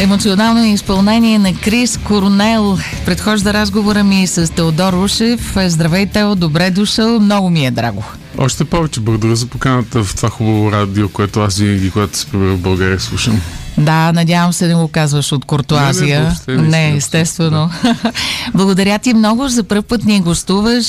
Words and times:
Емоционално 0.00 0.64
изпълнение 0.64 1.38
на 1.38 1.54
Крис 1.54 1.98
Коронел. 1.98 2.78
Предхожда 3.06 3.52
разговора 3.52 4.04
ми 4.04 4.26
с 4.26 4.52
Теодор 4.52 4.92
Ушев. 4.92 5.56
Здравей, 5.66 6.06
Тео, 6.06 6.34
добре 6.34 6.70
дошъл. 6.70 7.20
Много 7.20 7.50
ми 7.50 7.66
е 7.66 7.70
драго. 7.70 8.04
Още 8.38 8.64
повече 8.64 9.00
благодаря 9.00 9.36
за 9.36 9.46
поканата 9.46 10.04
в 10.04 10.16
това 10.16 10.28
хубаво 10.28 10.72
радио, 10.72 11.08
което 11.08 11.40
аз 11.40 11.58
винаги, 11.58 11.90
когато 11.90 12.18
се 12.18 12.26
прибера 12.26 12.54
в 12.54 12.60
България, 12.60 13.00
слушам. 13.00 13.40
Да, 13.78 14.12
надявам 14.12 14.52
се 14.52 14.68
да 14.68 14.76
го 14.76 14.88
казваш 14.88 15.32
от 15.32 15.44
Куртуазия. 15.44 16.20
Не, 16.20 16.24
не, 16.24 16.30
въобще 16.30 16.56
не, 16.56 16.96
естествено. 16.96 17.70
Да. 17.82 17.94
Благодаря 18.54 18.98
ти 18.98 19.14
много. 19.14 19.48
За 19.48 19.64
първ 19.64 19.82
път 19.82 20.04
ни 20.04 20.20
гостуваш. 20.20 20.84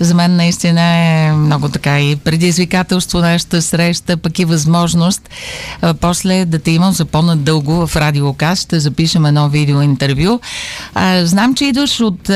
За 0.00 0.14
мен 0.14 0.36
наистина 0.36 0.80
е 0.80 1.32
много 1.32 1.68
така 1.68 2.00
и 2.00 2.16
предизвикателство 2.16 3.18
нашата 3.18 3.62
среща, 3.62 4.16
пък 4.16 4.38
и 4.38 4.44
възможност 4.44 5.30
после 6.00 6.44
да 6.44 6.58
те 6.58 6.70
имам 6.70 6.92
за 6.92 7.04
по-надълго 7.04 7.86
в 7.86 7.96
Радиоказ. 7.96 8.60
Ще 8.60 8.80
запишем 8.80 9.26
едно 9.26 9.48
видеоинтервю. 9.48 10.38
Знам, 11.22 11.54
че 11.54 11.64
идваш 11.64 12.00
от 12.00 12.28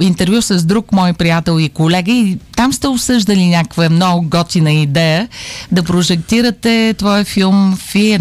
интервю 0.00 0.42
с 0.42 0.64
друг 0.64 0.92
мой 0.92 1.12
приятел 1.12 1.60
и 1.60 1.68
колега 1.68 2.12
и 2.12 2.38
там 2.56 2.72
сте 2.72 2.88
обсъждали 2.88 3.46
някаква 3.46 3.88
много 3.88 4.28
готина 4.28 4.72
идея 4.72 5.28
да 5.72 5.82
прожектирате 5.82 6.94
твоя 6.98 7.24
филм 7.24 7.76
ФИ 7.76 8.18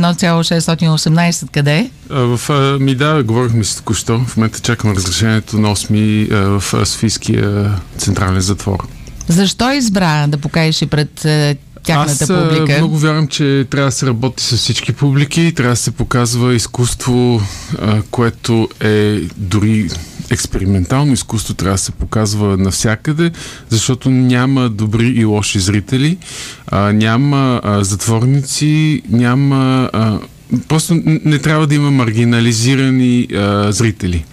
1,618 0.62 1.50
къде 1.52 1.78
е? 1.78 1.90
В 2.10 2.40
ми 2.80 2.96
да, 2.96 3.24
говорихме 3.24 3.64
си 3.64 3.78
току-що. 3.78 4.20
В 4.20 4.38
момента 4.38 4.60
чакам 4.60 4.92
разрешението 4.92 5.60
на 5.60 5.76
8 5.76 6.58
в 6.60 6.86
Софийския 6.86 7.76
централен 7.98 8.42
затвор. 8.42 8.88
Защо 9.28 9.72
избра 9.72 10.28
да 10.28 10.38
покажеш 10.38 10.82
и 10.82 10.86
пред 10.86 11.10
тяхната 11.84 12.24
Аз 12.24 12.28
публика? 12.28 12.78
много 12.78 12.98
вярвам, 12.98 13.28
че 13.28 13.68
трябва 13.70 13.88
да 13.88 13.92
се 13.92 14.06
работи 14.08 14.44
с 14.44 14.58
всички 14.58 14.94
публики, 14.94 15.54
трябва 15.56 15.74
да 15.74 15.78
се 15.78 15.92
показва 15.92 16.56
изкуство, 16.56 17.42
което 18.12 18.70
е 18.80 19.20
дори 19.38 19.90
експериментално 20.30 21.14
изкуство 21.14 21.54
трябва 21.54 21.74
да 21.74 21.78
се 21.78 21.92
показва 21.92 22.58
навсякъде, 22.58 23.32
защото 23.70 24.10
няма 24.10 24.70
добри 24.70 25.08
и 25.08 25.26
лоши 25.26 25.60
зрители, 25.60 26.18
няма 26.94 27.62
затворници, 27.82 29.02
няма. 29.10 29.90
Просто 30.68 31.02
не 31.06 31.40
трябва 31.40 31.68
да 31.68 31.76
има 31.76 31.92
маргинализирани 31.92 33.28
а, 33.36 33.72
зрители. 33.72 34.26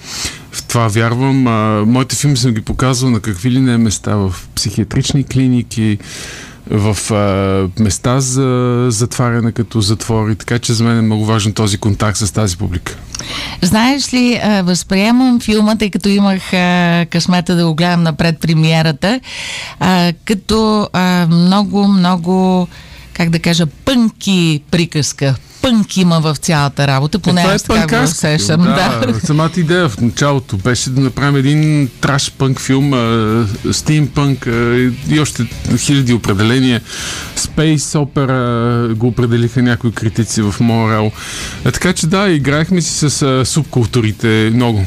В 0.52 0.62
това 0.62 0.88
вярвам. 0.88 1.46
А, 1.46 1.84
моите 1.86 2.16
филми 2.16 2.36
съм 2.36 2.52
ги 2.52 2.60
показвал 2.60 3.10
на 3.10 3.20
какви 3.20 3.50
ли 3.50 3.60
не 3.60 3.78
места 3.78 4.16
в 4.16 4.34
психиатрични 4.54 5.24
клиники, 5.24 5.98
в 6.70 7.12
а, 7.12 7.82
места 7.82 8.20
за 8.20 8.86
затваряне 8.90 9.52
като 9.52 9.80
затвори, 9.80 10.36
така 10.36 10.58
че 10.58 10.72
за 10.72 10.84
мен 10.84 10.98
е 10.98 11.02
много 11.02 11.24
важен 11.24 11.52
този 11.52 11.78
контакт 11.78 12.18
с 12.18 12.32
тази 12.32 12.56
публика. 12.56 12.96
Знаеш 13.62 14.14
ли, 14.14 14.40
възприемам 14.62 15.40
филма, 15.40 15.76
тъй 15.76 15.90
като 15.90 16.08
имах 16.08 16.52
а, 16.52 17.06
късмета 17.10 17.56
да 17.56 17.66
го 17.66 17.74
гледам 17.74 18.02
напред 18.02 18.40
премиерата, 18.40 19.20
а, 19.80 20.12
като 20.24 20.88
много, 21.28 21.88
много, 21.88 22.68
как 23.12 23.30
да 23.30 23.38
кажа, 23.38 23.66
пънки 23.66 24.62
приказка, 24.70 25.34
пънк 25.62 25.96
има 25.96 26.20
в 26.20 26.36
цялата 26.36 26.86
работа, 26.86 27.18
поне 27.18 27.40
аз 27.40 27.62
така 27.62 27.98
го 27.98 28.04
усещам. 28.04 28.62
Да, 28.62 29.06
да. 29.06 29.20
Самата 29.26 29.50
идея 29.56 29.88
в 29.88 30.00
началото 30.00 30.56
беше 30.56 30.90
да 30.90 31.00
направим 31.00 31.36
един 31.36 31.88
траш 32.00 32.32
пънк 32.32 32.60
филм, 32.60 32.92
стимпънк 33.72 34.48
и 35.10 35.20
още 35.20 35.46
хиляди 35.76 36.12
определения. 36.12 36.80
Space 37.36 37.98
опера 37.98 38.94
го 38.94 39.06
определиха 39.06 39.62
някои 39.62 39.92
критици 39.92 40.42
в 40.42 40.54
Морал. 40.60 41.12
Така 41.64 41.92
че 41.92 42.06
да, 42.06 42.28
играехме 42.28 42.80
си 42.80 43.10
с 43.10 43.44
субкултурите 43.44 44.50
много. 44.54 44.84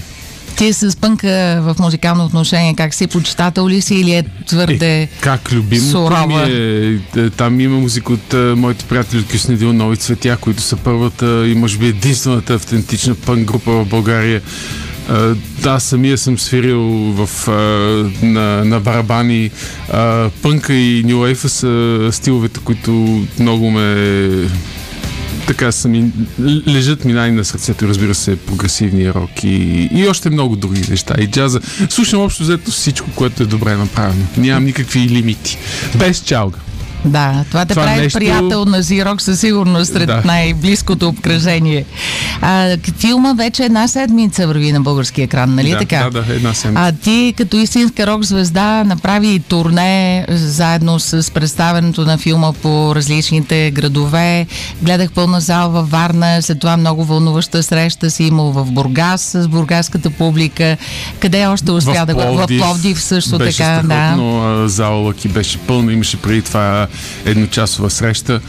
Ти 0.63 0.73
с 0.73 0.97
пънка 0.97 1.59
в 1.61 1.75
музикално 1.79 2.25
отношение, 2.25 2.75
как 2.75 2.93
си 2.93 3.07
почитател 3.07 3.69
ли 3.69 3.81
си 3.81 3.95
или 3.95 4.11
е 4.11 4.23
твърде 4.47 5.01
е, 5.01 5.07
Как 5.07 5.51
любимото 5.51 6.27
ми 6.27 6.35
е, 6.35 6.99
е, 7.17 7.29
там 7.29 7.59
има 7.59 7.79
музика 7.79 8.13
от 8.13 8.33
е, 8.33 8.37
моите 8.37 8.85
приятели 8.85 9.19
от 9.19 9.31
Кюснедил 9.31 9.73
Нови 9.73 9.97
Цветя, 9.97 10.37
които 10.41 10.61
са 10.61 10.75
първата 10.75 11.47
и 11.47 11.55
може 11.55 11.77
би 11.77 11.87
единствената 11.87 12.53
автентична 12.53 13.15
пънк 13.15 13.47
група 13.47 13.71
в 13.71 13.85
България. 13.85 14.41
Uh, 15.09 15.37
да, 15.61 15.79
самия 15.79 16.17
съм 16.17 16.39
свирил 16.39 16.81
в, 17.11 17.29
uh, 17.47 18.23
на, 18.23 18.65
на 18.65 18.79
барабани. 18.79 19.51
Uh, 19.93 20.29
пънка 20.29 20.73
и 20.73 21.05
New 21.05 21.15
Wave 21.15 21.47
са 21.47 22.09
стиловете, 22.11 22.59
които 22.59 23.25
много 23.39 23.71
ме 23.71 24.49
така 25.47 25.71
са 25.71 25.87
ми, 25.87 26.11
лежат 26.67 27.05
ми 27.05 27.13
най-на 27.13 27.45
сърцето, 27.45 27.87
разбира 27.87 28.15
се, 28.15 28.35
прогресивния 28.35 29.13
рок 29.13 29.43
и, 29.43 29.89
и 29.91 30.07
още 30.07 30.29
много 30.29 30.55
други 30.55 30.81
неща. 30.89 31.15
И 31.19 31.27
джаза. 31.27 31.61
Слушам 31.89 32.21
общо 32.21 32.43
взето 32.43 32.71
всичко, 32.71 33.09
което 33.15 33.43
е 33.43 33.45
добре 33.45 33.75
направено. 33.75 34.25
Нямам 34.37 34.65
никакви 34.65 34.99
лимити. 34.99 35.57
Без 35.95 36.19
чалга. 36.19 36.59
Да, 37.05 37.45
това 37.49 37.65
те 37.65 37.73
това 37.73 37.85
прави 37.85 38.01
нещо... 38.01 38.19
приятел 38.19 38.65
на 38.65 38.81
Зирок 38.81 39.21
със 39.21 39.39
сигурност 39.39 39.93
сред 39.93 40.07
да. 40.07 40.21
най-близкото 40.25 41.07
обкръжение. 41.07 41.85
А, 42.41 42.77
филма 42.97 43.33
вече 43.33 43.63
една 43.63 43.87
седмица 43.87 44.47
върви 44.47 44.71
на 44.71 44.81
български 44.81 45.21
екран, 45.21 45.55
нали 45.55 45.69
да, 45.69 45.77
така? 45.77 46.09
Да, 46.09 46.21
да, 46.21 46.33
една 46.33 46.53
седмица. 46.53 46.83
А 46.83 46.91
ти 46.91 47.33
като 47.37 47.57
истинска 47.57 48.07
рок-звезда 48.07 48.83
направи 48.83 49.27
и 49.27 49.39
турне 49.39 50.25
заедно 50.29 50.99
с 50.99 51.31
представенето 51.33 52.05
на 52.05 52.17
филма 52.17 52.53
по 52.53 52.95
различните 52.95 53.71
градове. 53.71 54.45
Гледах 54.81 55.11
пълна 55.11 55.39
зал 55.39 55.71
във 55.71 55.89
Варна, 55.89 56.41
след 56.41 56.59
това 56.59 56.77
много 56.77 57.05
вълнуваща 57.05 57.63
среща 57.63 58.09
си 58.09 58.23
имал 58.23 58.51
в 58.51 58.71
Бургас 58.71 59.21
с 59.21 59.47
бургаската 59.47 60.09
публика. 60.09 60.77
Къде 61.19 61.45
още 61.45 61.71
успя 61.71 62.05
да 62.05 62.13
го... 62.13 62.21
В 62.21 62.47
Пловдив 62.59 63.01
също 63.01 63.37
беше 63.37 63.57
така. 63.57 63.81
Да. 63.83 64.67
Зала 64.67 64.97
Лъки 64.97 65.27
беше 65.27 65.57
пълна, 65.57 65.93
имаше 65.93 66.17
преди 66.17 66.41
това 66.41 66.87
едночасова 67.25 67.89
среща. 67.89 68.41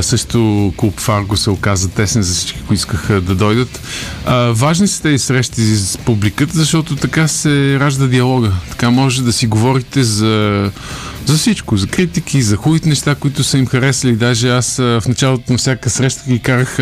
също 0.00 0.72
клуб 0.76 1.00
Фарго 1.00 1.36
се 1.36 1.50
оказа 1.50 1.88
тесен 1.88 2.22
за 2.22 2.34
всички, 2.34 2.58
които 2.58 2.74
искаха 2.74 3.20
да 3.20 3.34
дойдат. 3.34 3.80
важни 4.50 4.88
са 4.88 5.02
тези 5.02 5.18
срещи 5.18 5.62
с 5.62 5.98
публиката, 5.98 6.52
защото 6.54 6.96
така 6.96 7.28
се 7.28 7.80
ражда 7.80 8.06
диалога. 8.06 8.52
Така 8.70 8.90
може 8.90 9.22
да 9.22 9.32
си 9.32 9.46
говорите 9.46 10.04
за, 10.04 10.70
за 11.26 11.36
всичко, 11.36 11.76
за 11.76 11.86
критики, 11.86 12.42
за 12.42 12.56
хубавите 12.56 12.88
неща, 12.88 13.14
които 13.14 13.44
са 13.44 13.58
им 13.58 13.66
харесали. 13.66 14.16
Даже 14.16 14.50
аз 14.50 14.76
в 14.76 15.02
началото 15.08 15.52
на 15.52 15.58
всяка 15.58 15.90
среща 15.90 16.22
ги 16.28 16.38
карах 16.38 16.78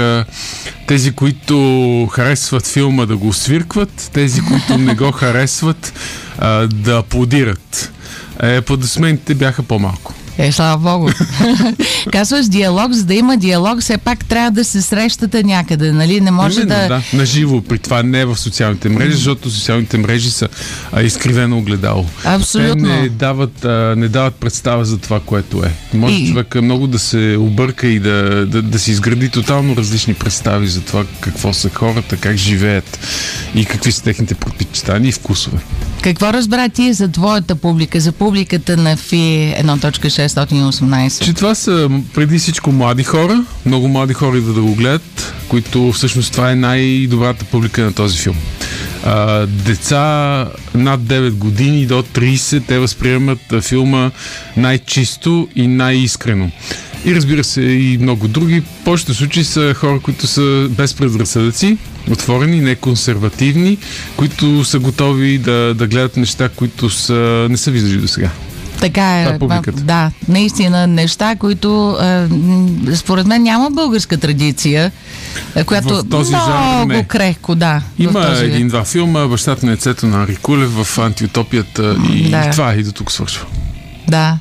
тези, 0.86 1.12
които 1.12 2.08
харесват 2.12 2.66
филма 2.66 3.06
да 3.06 3.16
го 3.16 3.32
свиркват, 3.32 4.10
тези, 4.12 4.40
които 4.40 4.78
не 4.78 4.94
го 4.94 5.12
харесват 5.12 5.92
да 6.68 6.98
аплодират. 6.98 7.92
Е, 8.42 8.56
аплодисментите 8.56 9.34
бяха 9.34 9.62
по-малко. 9.62 10.14
Е, 10.38 10.52
слава 10.52 10.78
Богу. 10.78 11.10
Казваш 12.12 12.46
диалог, 12.46 12.92
за 12.92 13.04
да 13.04 13.14
има 13.14 13.36
диалог, 13.36 13.80
все 13.80 13.98
пак 13.98 14.24
трябва 14.24 14.50
да 14.50 14.64
се 14.64 14.82
срещате 14.82 15.42
някъде, 15.42 15.92
нали? 15.92 16.20
Не 16.20 16.30
може 16.30 16.60
Именно, 16.60 16.80
да... 16.80 16.88
да. 16.88 17.02
Наживо, 17.12 17.62
при 17.62 17.78
това 17.78 18.02
не 18.02 18.24
в 18.24 18.36
социалните 18.36 18.88
мрежи, 18.88 19.12
защото 19.12 19.50
социалните 19.50 19.98
мрежи 19.98 20.30
са 20.30 20.48
а, 20.92 21.02
изкривено 21.02 21.58
огледало. 21.58 22.06
Абсолютно. 22.24 22.88
Те 22.88 23.00
не 23.00 23.08
дават, 23.08 23.64
а, 23.64 23.94
не 23.96 24.08
дават 24.08 24.34
представа 24.34 24.84
за 24.84 24.98
това, 24.98 25.20
което 25.20 25.62
е. 25.64 25.72
Може 25.94 26.14
и... 26.14 26.28
човек 26.28 26.54
много 26.54 26.86
да 26.86 26.98
се 26.98 27.36
обърка 27.38 27.86
и 27.86 28.00
да, 28.00 28.46
да, 28.46 28.62
да 28.62 28.78
си 28.78 28.90
изгради 28.90 29.28
тотално 29.28 29.76
различни 29.76 30.14
представи 30.14 30.68
за 30.68 30.80
това 30.80 31.04
какво 31.20 31.52
са 31.52 31.70
хората, 31.70 32.16
как 32.16 32.36
живеят 32.36 32.98
и 33.54 33.64
какви 33.64 33.92
са 33.92 34.02
техните 34.02 34.34
предпочитания 34.34 35.08
и 35.08 35.12
вкусове. 35.12 35.58
Какво 36.06 36.32
разбра 36.32 36.68
ти 36.68 36.92
за 36.92 37.08
твоята 37.08 37.56
публика, 37.56 38.00
за 38.00 38.12
публиката 38.12 38.76
на 38.76 38.96
ФИ 38.96 39.54
1.618? 39.60 41.24
Че 41.24 41.32
това 41.32 41.54
са 41.54 41.90
преди 42.14 42.38
всичко 42.38 42.72
млади 42.72 43.04
хора, 43.04 43.44
много 43.66 43.88
млади 43.88 44.14
хора 44.14 44.38
идват 44.38 44.54
да 44.54 44.62
го 44.62 44.74
гледат, 44.74 45.34
които 45.48 45.92
всъщност 45.92 46.32
това 46.32 46.50
е 46.50 46.56
най-добрата 46.56 47.44
публика 47.44 47.82
на 47.82 47.92
този 47.92 48.18
филм. 48.18 48.36
А, 49.04 49.46
деца 49.46 50.46
над 50.74 51.00
9 51.00 51.30
години 51.30 51.86
до 51.86 52.02
30, 52.02 52.62
те 52.66 52.78
възприемат 52.78 53.40
филма 53.60 54.10
най-чисто 54.56 55.48
и 55.56 55.66
най-искрено. 55.66 56.50
И 57.06 57.14
разбира 57.14 57.44
се, 57.44 57.62
и 57.62 57.98
много 58.00 58.28
други. 58.28 58.62
Повечето 58.84 59.14
случаи 59.14 59.44
са 59.44 59.74
хора, 59.74 60.00
които 60.00 60.26
са 60.26 60.68
без 60.70 60.94
предразсъдъци, 60.94 61.78
отворени, 62.10 62.60
не 62.60 62.74
консервативни, 62.74 63.78
които 64.16 64.64
са 64.64 64.78
готови 64.78 65.38
да, 65.38 65.74
да 65.74 65.86
гледат 65.86 66.16
неща, 66.16 66.48
които 66.48 66.90
са, 66.90 67.46
не 67.50 67.56
са 67.56 67.70
виждали 67.70 67.96
до 67.96 68.08
сега. 68.08 68.30
Така 68.80 69.22
е. 69.22 69.38
е 69.68 69.72
да, 69.72 70.10
наистина 70.28 70.86
неща, 70.86 71.36
които 71.36 71.90
а, 71.90 72.28
според 72.94 73.26
мен 73.26 73.42
няма 73.42 73.70
българска 73.70 74.16
традиция, 74.16 74.92
която 75.66 75.88
в 75.88 76.08
този 76.10 76.34
много 76.34 76.50
жанр, 76.50 76.86
не. 76.86 77.04
крехко, 77.04 77.54
да. 77.54 77.82
Има 77.98 78.36
един-два 78.42 78.84
филма, 78.84 79.26
бащата 79.26 79.66
на 79.66 79.72
ецето 79.72 80.06
на 80.06 80.26
Рикулев 80.26 80.70
в 80.84 80.98
антиутопията 80.98 81.96
и 82.12 82.30
да. 82.30 82.50
това 82.50 82.74
и 82.74 82.82
до 82.82 82.92
тук 82.92 83.12
свършва. 83.12 83.46
Да. 84.08 84.38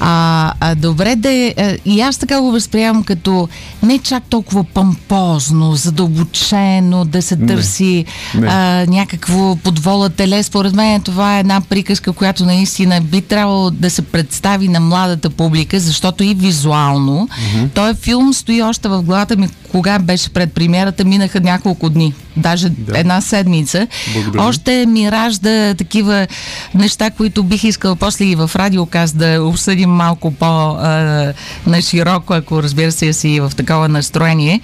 А, 0.00 0.52
а 0.60 0.74
добре 0.74 1.16
да 1.16 1.30
е, 1.30 1.78
и 1.84 2.00
аз 2.00 2.18
така 2.18 2.40
го 2.40 2.50
възприемам 2.50 3.04
като 3.04 3.48
не 3.82 3.98
чак 3.98 4.22
толкова 4.30 4.64
помпозно, 4.64 5.74
задълбочено, 5.74 7.04
да 7.04 7.22
се 7.22 7.36
търси 7.36 8.04
не. 8.34 8.40
Не. 8.40 8.46
А, 8.46 8.86
някакво 8.88 9.56
подвола 9.56 10.08
теле. 10.08 10.42
Според 10.42 10.74
мен 10.74 11.00
това 11.00 11.36
е 11.36 11.40
една 11.40 11.60
приказка, 11.60 12.12
която 12.12 12.44
наистина 12.44 13.00
би 13.00 13.20
трябвало 13.20 13.70
да 13.70 13.90
се 13.90 14.02
представи 14.02 14.68
на 14.68 14.80
младата 14.80 15.30
публика, 15.30 15.80
защото 15.80 16.24
и 16.24 16.34
визуално. 16.34 17.28
Mm-hmm. 17.28 17.68
Той 17.74 17.94
филм 17.94 18.34
стои 18.34 18.62
още 18.62 18.88
в 18.88 19.02
главата 19.02 19.36
ми, 19.36 19.48
кога 19.70 19.98
беше 19.98 20.30
пред 20.30 20.52
премиерата, 20.52 21.04
минаха 21.04 21.40
няколко 21.40 21.90
дни, 21.90 22.14
даже 22.36 22.68
да. 22.68 22.98
една 22.98 23.20
седмица. 23.20 23.86
Благодаря. 24.14 24.42
Още 24.42 24.86
ми 24.86 25.10
ражда 25.10 25.74
такива 25.74 26.26
неща, 26.74 27.10
които 27.10 27.42
бих 27.42 27.64
искала 27.64 27.96
после 27.96 28.24
и 28.24 28.34
в 28.34 28.50
радиоказ 28.56 29.12
да 29.12 29.42
обсъдим 29.58 29.90
малко 29.90 30.30
по-нашироко, 30.30 32.34
ако 32.34 32.62
разбира 32.62 32.92
се 32.92 33.12
си 33.12 33.40
в 33.40 33.52
такова 33.56 33.88
настроение. 33.88 34.60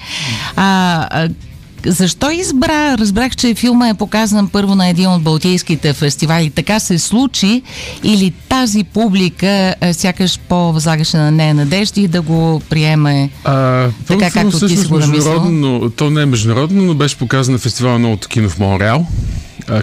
А, 0.56 1.29
защо 1.87 2.31
избра? 2.31 2.99
Разбрах, 2.99 3.37
че 3.37 3.55
филма 3.55 3.88
е 3.88 3.94
показан 3.94 4.49
първо 4.49 4.75
на 4.75 4.88
един 4.88 5.08
от 5.08 5.23
балтийските 5.23 5.93
фестивали. 5.93 6.50
Така 6.50 6.81
се 6.81 6.99
случи 6.99 7.62
или 8.05 8.32
тази 8.61 8.85
публика 8.85 9.75
сякаш 9.93 10.39
по-възлагаше 10.49 11.17
на 11.17 11.31
нея 11.31 11.55
надежди 11.55 12.09
да 12.09 12.23
го 12.23 12.62
приеме 12.71 13.31
а, 13.45 13.89
така, 14.06 14.31
както 14.31 14.67
ти 14.67 14.77
си 14.77 14.87
го 14.87 14.99
намислил? 14.99 15.91
То 15.97 16.11
не 16.11 16.23
е 16.23 16.27
международно, 16.27 16.83
но 16.83 16.95
беше 16.95 17.19
показан 17.19 17.53
на 17.53 17.59
фестивала 17.59 17.99
Новото 17.99 18.29
кино 18.29 18.49
в 18.49 18.59
Монреал 18.59 19.06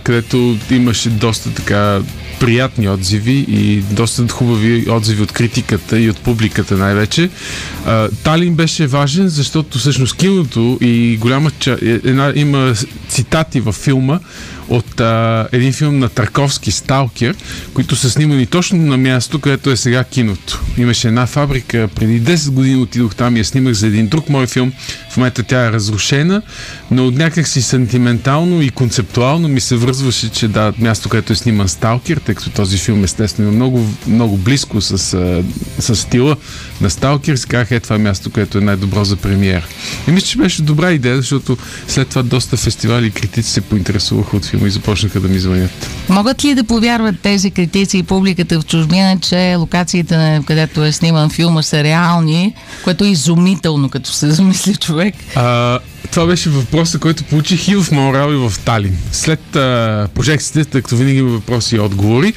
където 0.03 0.57
имаше 0.71 1.09
доста 1.09 1.53
така 1.53 2.01
приятни 2.39 2.89
отзиви 2.89 3.45
и 3.49 3.81
доста 3.91 4.27
хубави 4.27 4.89
отзиви 4.89 5.21
от 5.21 5.31
критиката 5.31 5.99
и 5.99 6.09
от 6.09 6.17
публиката 6.17 6.77
най-вече. 6.77 7.29
Талин 8.23 8.55
беше 8.55 8.87
важен, 8.87 9.27
защото 9.27 9.77
всъщност 9.77 10.15
киното 10.17 10.77
и 10.81 11.17
голяма 11.17 11.51
ча... 11.59 11.77
Е, 11.81 11.89
една, 11.89 12.33
има 12.35 12.73
цитати 13.09 13.59
във 13.59 13.75
филма 13.75 14.19
от 14.69 14.99
а, 14.99 15.47
един 15.51 15.73
филм 15.73 15.99
на 15.99 16.09
Тарковски 16.09 16.71
Сталкер, 16.71 17.35
които 17.73 17.95
са 17.95 18.09
снимани 18.09 18.45
точно 18.45 18.60
на 18.71 18.97
място, 18.97 19.39
където 19.39 19.69
е 19.69 19.77
сега 19.77 20.03
киното. 20.03 20.61
Имаше 20.77 21.07
една 21.07 21.25
фабрика, 21.27 21.89
преди 21.95 22.21
10 22.21 22.49
години 22.51 22.75
отидох 22.75 23.15
там 23.15 23.35
и 23.35 23.39
я 23.39 23.45
снимах 23.45 23.73
за 23.73 23.87
един 23.87 24.07
друг 24.07 24.29
мой 24.29 24.47
филм. 24.47 24.71
В 25.11 25.17
момента 25.17 25.43
тя 25.43 25.65
е 25.65 25.71
разрушена, 25.71 26.41
но 26.91 27.07
от 27.07 27.15
някакси 27.15 27.61
сантиментално 27.61 28.61
и 28.61 28.69
концептуално 28.69 29.47
ми 29.47 29.59
се 29.59 29.75
връзваше, 29.75 30.29
че 30.29 30.47
да, 30.47 30.73
място, 30.79 31.09
където 31.09 31.33
е 31.33 31.35
сниман 31.35 31.69
Сталкер, 31.69 32.17
тъй 32.17 32.35
като 32.35 32.49
този 32.49 32.77
филм 32.77 33.03
естествено 33.03 33.49
е 33.49 33.55
много, 33.55 33.87
много 34.07 34.37
близко 34.37 34.81
с, 34.81 34.97
с 35.79 35.95
стила 35.95 36.37
на 36.81 36.89
Сталкер, 36.89 37.35
си 37.35 37.47
казах, 37.47 37.71
е 37.71 37.79
това 37.79 37.95
е 37.95 37.99
място, 37.99 38.29
където 38.29 38.57
е 38.57 38.61
най-добро 38.61 39.05
за 39.05 39.15
премиер. 39.15 39.67
И 40.07 40.11
мисля, 40.11 40.27
че 40.27 40.37
беше 40.37 40.61
добра 40.61 40.91
идея, 40.91 41.15
защото 41.15 41.57
след 41.87 42.07
това 42.07 42.23
доста 42.23 42.57
фестивали 42.57 43.05
и 43.07 43.11
критици 43.11 43.51
се 43.51 43.61
поинтересуваха 43.61 44.37
от 44.37 44.45
филма 44.45 44.67
и 44.67 44.71
започнаха 44.71 45.19
да 45.19 45.27
ми 45.27 45.39
звънят. 45.39 45.89
Могат 46.09 46.45
ли 46.45 46.55
да 46.55 46.63
повярват 46.63 47.19
тези 47.19 47.51
критици 47.51 47.97
и 47.97 48.03
публиката 48.03 48.50
в 48.59 48.65
чужбина, 48.65 49.19
че 49.21 49.55
локациите, 49.55 50.41
където 50.45 50.83
е 50.83 50.91
сниман 50.91 51.29
филма, 51.29 51.61
са 51.61 51.83
реални, 51.83 52.53
което 52.83 53.03
е 53.03 53.07
изумително, 53.07 53.89
като 53.89 54.11
се 54.11 54.31
замисли 54.31 54.75
човек? 54.75 55.15
А, 55.35 55.79
това 56.11 56.25
беше 56.25 56.49
въпроса, 56.49 56.99
който 56.99 57.23
получих 57.23 57.67
и 57.67 57.75
в 57.75 57.91
Морал 57.91 58.31
и 58.31 58.49
в 58.49 58.53
Талин. 58.65 58.97
След 59.11 59.55
а, 59.55 60.07
прожекциите, 60.13 60.65
тъй 60.65 60.81
като 60.81 60.95
винаги 60.95 61.17
има 61.17 61.29
въпроси 61.29 61.75
и 61.75 61.79
отговори, 61.79 62.33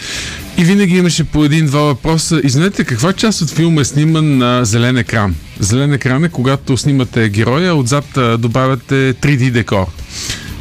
и 0.58 0.64
винаги 0.64 0.96
имаше 0.96 1.24
по 1.24 1.44
един-два 1.44 1.80
въпроса. 1.80 2.40
И 2.44 2.84
каква 2.84 3.12
част 3.12 3.42
от 3.42 3.50
филма 3.50 3.80
е 3.80 3.84
сниман 3.84 4.38
на 4.38 4.64
зелен 4.64 4.96
екран? 4.96 5.34
Зелен 5.58 5.92
екран 5.92 6.24
е 6.24 6.28
когато 6.28 6.76
снимате 6.76 7.28
героя, 7.28 7.76
отзад 7.76 8.16
а, 8.16 8.38
добавяте 8.38 9.14
3D 9.14 9.50
декор. 9.50 9.86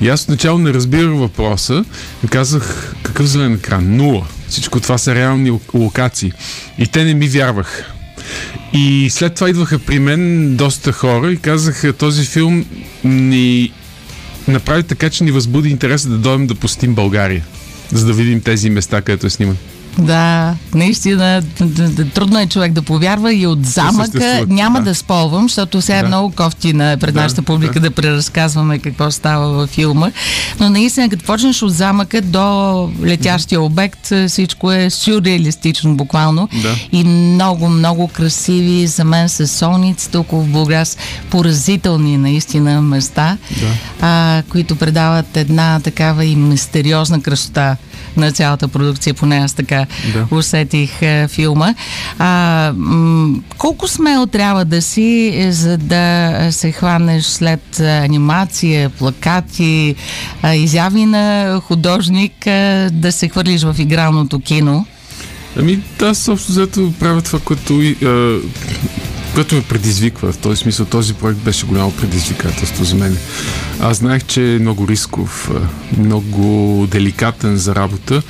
И 0.01 0.09
аз 0.09 0.23
отначало 0.23 0.57
не 0.57 0.73
разбирах 0.73 1.17
въпроса 1.17 1.85
и 2.25 2.27
казах, 2.27 2.95
какъв 3.03 3.25
зелен 3.25 3.53
екран? 3.53 3.95
Нула. 3.97 4.27
Всичко 4.53 4.79
това 4.79 4.97
са 4.97 5.15
реални 5.15 5.59
локации. 5.73 6.31
И 6.77 6.87
те 6.87 7.03
не 7.03 7.13
ми 7.13 7.27
вярваха. 7.27 7.93
И 8.73 9.07
след 9.09 9.35
това 9.35 9.49
идваха 9.49 9.79
при 9.79 9.99
мен 9.99 10.55
доста 10.55 10.91
хора 10.91 11.31
и 11.31 11.37
казаха, 11.37 11.93
този 11.93 12.25
филм 12.25 12.65
ни 13.03 13.71
направи 14.47 14.83
така, 14.83 15.09
че 15.09 15.23
ни 15.23 15.31
възбуди 15.31 15.69
интереса 15.69 16.09
да 16.09 16.17
дойдем 16.17 16.47
да 16.47 16.55
посетим 16.55 16.95
България, 16.95 17.45
за 17.91 18.05
да 18.05 18.13
видим 18.13 18.41
тези 18.41 18.69
места, 18.69 19.01
където 19.01 19.27
е 19.27 19.29
сниман. 19.29 19.57
Да, 19.99 20.55
наистина 20.73 21.43
трудно 22.13 22.39
е 22.39 22.47
човек 22.47 22.71
да 22.71 22.81
повярва 22.81 23.33
и 23.33 23.47
от 23.47 23.65
замъка 23.65 24.45
няма 24.47 24.79
да, 24.79 24.85
да 24.85 24.95
сполвам, 24.95 25.43
защото 25.43 25.81
сега 25.81 25.97
е 25.97 26.01
да. 26.01 26.05
е 26.05 26.07
много 26.07 26.31
кофтина 26.35 26.97
пред 26.99 27.13
да, 27.13 27.21
нашата 27.21 27.41
публика 27.41 27.73
да. 27.73 27.89
да 27.89 27.91
преразказваме 27.91 28.79
какво 28.79 29.11
става 29.11 29.49
във 29.49 29.69
филма. 29.69 30.11
Но 30.59 30.69
наистина, 30.69 31.09
като 31.09 31.25
почнеш 31.25 31.61
от 31.61 31.73
замъка 31.73 32.21
до 32.21 32.89
летящия 33.03 33.61
обект, 33.61 34.11
всичко 34.27 34.71
е 34.71 34.89
сюрреалистично 34.89 35.95
буквално. 35.95 36.49
Да. 36.61 36.75
И 36.91 37.03
много, 37.03 37.69
много 37.69 38.07
красиви 38.07 38.87
за 38.87 39.03
мен 39.03 39.29
са 39.29 39.47
солниците 39.47 40.17
около 40.17 40.43
Бургас. 40.43 40.97
Поразителни 41.29 42.17
наистина 42.17 42.81
места, 42.81 43.37
да. 43.59 43.67
а, 44.01 44.43
които 44.49 44.75
предават 44.75 45.37
една 45.37 45.79
такава 45.79 46.25
и 46.25 46.35
мистериозна 46.35 47.21
красота 47.21 47.77
на 48.17 48.31
цялата 48.31 48.67
продукция, 48.67 49.13
поне 49.13 49.37
аз 49.37 49.53
така 49.53 49.85
да. 50.13 50.35
усетих 50.35 51.01
е, 51.01 51.27
филма. 51.27 51.73
А, 52.19 52.71
м- 52.75 53.35
колко 53.57 53.87
смел 53.87 54.25
трябва 54.25 54.65
да 54.65 54.81
си, 54.81 55.31
е, 55.35 55.51
за 55.51 55.77
да 55.77 56.47
се 56.51 56.71
хванеш 56.71 57.23
след 57.23 57.79
анимация, 57.79 58.89
плакати, 58.89 59.95
а, 60.41 60.55
изяви 60.55 61.05
на 61.05 61.59
художник, 61.67 62.47
а, 62.47 62.89
да 62.91 63.11
се 63.11 63.29
хвърлиш 63.29 63.63
в 63.63 63.75
игралното 63.79 64.39
кино? 64.39 64.85
Ами, 65.59 65.79
аз 66.01 66.27
общо 66.27 66.51
взето 66.51 66.93
правя 66.99 67.21
това, 67.21 67.39
което 67.39 67.81
което 69.33 69.55
ме 69.55 69.63
предизвиква. 69.63 70.31
В 70.31 70.37
този 70.37 70.61
смисъл 70.61 70.85
този 70.85 71.13
проект 71.13 71.39
беше 71.39 71.65
голямо 71.65 71.91
предизвикателство 71.91 72.83
за 72.83 72.95
мен. 72.95 73.17
Аз 73.79 73.97
знаех, 73.97 74.25
че 74.25 74.55
е 74.55 74.59
много 74.59 74.87
рисков, 74.87 75.51
много 75.97 76.87
деликатен 76.91 77.57
за 77.57 77.75
работа 77.75 78.21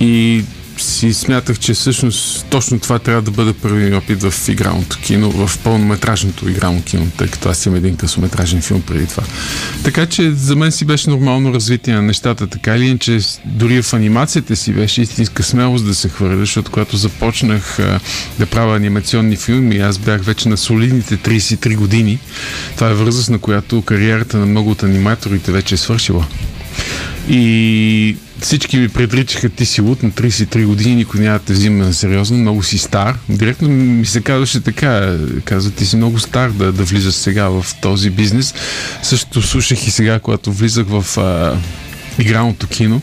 и 0.00 0.44
си 0.78 1.14
смятах, 1.14 1.58
че 1.58 1.74
всъщност 1.74 2.46
точно 2.50 2.80
това 2.80 2.98
трябва 2.98 3.22
да 3.22 3.30
бъде 3.30 3.52
първи 3.52 3.94
опит 3.94 4.22
в 4.22 4.48
игралното 4.48 4.98
кино, 4.98 5.30
в 5.30 5.58
пълнометражното 5.58 6.48
игрално 6.48 6.82
кино, 6.82 7.06
тъй 7.18 7.28
като 7.28 7.48
аз 7.48 7.66
имам 7.66 7.78
един 7.78 7.96
късометражен 7.96 8.62
филм 8.62 8.82
преди 8.82 9.06
това. 9.06 9.22
Така 9.84 10.06
че 10.06 10.32
за 10.32 10.56
мен 10.56 10.72
си 10.72 10.84
беше 10.84 11.10
нормално 11.10 11.54
развитие 11.54 11.94
на 11.94 12.02
нещата, 12.02 12.46
така 12.46 12.76
или 12.76 12.86
иначе 12.86 13.18
дори 13.44 13.82
в 13.82 13.94
анимацията 13.94 14.56
си 14.56 14.72
беше 14.72 15.02
истинска 15.02 15.42
смелост 15.42 15.86
да 15.86 15.94
се 15.94 16.08
хвърля, 16.08 16.38
защото 16.38 16.70
когато 16.70 16.96
започнах 16.96 17.78
а, 17.78 18.00
да 18.38 18.46
правя 18.46 18.76
анимационни 18.76 19.36
филми, 19.36 19.78
аз 19.78 19.98
бях 19.98 20.22
вече 20.22 20.48
на 20.48 20.56
солидните 20.56 21.16
33 21.16 21.76
години. 21.76 22.18
Това 22.74 22.90
е 22.90 22.94
възраст, 22.94 23.30
на 23.30 23.38
която 23.38 23.82
кариерата 23.82 24.36
на 24.36 24.46
много 24.46 24.70
от 24.70 24.82
аниматорите 24.82 25.52
вече 25.52 25.74
е 25.74 25.78
свършила. 25.78 26.26
И 27.28 28.16
всички 28.40 28.76
ми 28.76 28.88
предричаха, 28.88 29.48
ти 29.48 29.66
си 29.66 29.80
лут 29.80 30.02
на 30.02 30.10
33 30.10 30.66
години, 30.66 30.94
никой 30.94 31.20
няма 31.20 31.38
да 31.38 31.44
те 31.44 31.52
взима 31.52 31.84
на 31.84 31.94
сериозно, 31.94 32.38
много 32.38 32.62
си 32.62 32.78
стар. 32.78 33.18
Директно 33.28 33.68
ми 33.68 34.06
се 34.06 34.20
казваше 34.20 34.60
така, 34.60 35.16
казва, 35.44 35.70
ти 35.70 35.86
си 35.86 35.96
много 35.96 36.18
стар 36.18 36.50
да, 36.50 36.72
да 36.72 36.84
влизаш 36.84 37.14
сега 37.14 37.48
в 37.48 37.66
този 37.82 38.10
бизнес. 38.10 38.54
Също 39.02 39.42
слушах 39.42 39.86
и 39.86 39.90
сега, 39.90 40.18
когато 40.18 40.52
влизах 40.52 40.86
в 40.88 41.18
а, 41.18 41.56
игралното 42.18 42.66
кино. 42.66 43.00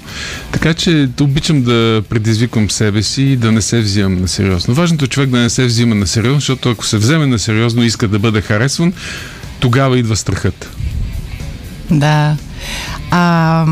Така 0.52 0.74
че 0.74 1.10
обичам 1.22 1.64
да 1.64 2.04
предизвиквам 2.10 2.72
себе 2.72 3.04
си 3.04 3.24
и 3.24 3.38
да 3.38 3.52
не 3.52 3.62
се 3.62 3.82
взимам 3.82 4.22
на 4.22 4.28
сериозно. 4.28 4.74
Важното 4.74 5.06
е 5.06 5.08
човек 5.08 5.30
да 5.30 5.40
не 5.40 5.50
се 5.50 5.66
взима 5.66 5.96
на 5.96 6.08
сериозно, 6.08 6.40
защото 6.40 6.70
ако 6.70 6.86
се 6.86 6.98
вземе 6.98 7.28
на 7.28 7.40
сериозно 7.40 7.84
и 7.84 7.86
иска 7.86 8.08
да 8.08 8.20
бъде 8.20 8.42
харесван, 8.42 8.94
тогава 9.60 10.00
идва 10.00 10.16
страхът. 10.16 10.70
Да. 11.92 12.38
А, 13.12 13.66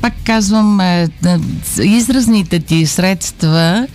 пак 0.00 0.12
казвам, 0.24 0.80
е, 0.80 1.08
изразните 1.82 2.60
ти 2.60 2.86
средства 2.86 3.86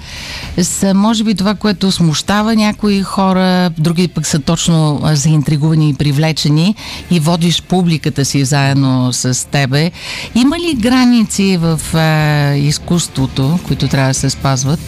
са, 0.61 0.93
може 0.93 1.23
би, 1.23 1.35
това, 1.35 1.55
което 1.55 1.91
смущава 1.91 2.55
някои 2.55 3.01
хора, 3.01 3.69
други 3.77 4.07
пък 4.07 4.27
са 4.27 4.39
точно 4.39 5.01
заинтригувани 5.13 5.89
и 5.89 5.93
привлечени 5.93 6.75
и 7.11 7.19
водиш 7.19 7.61
публиката 7.61 8.25
си 8.25 8.45
заедно 8.45 9.13
с 9.13 9.47
тебе. 9.51 9.91
Има 10.35 10.59
ли 10.59 10.75
граници 10.79 11.57
в 11.57 11.97
е, 11.97 12.57
изкуството, 12.59 13.59
които 13.67 13.87
трябва 13.87 14.09
да 14.09 14.13
се 14.13 14.29
спазват? 14.29 14.79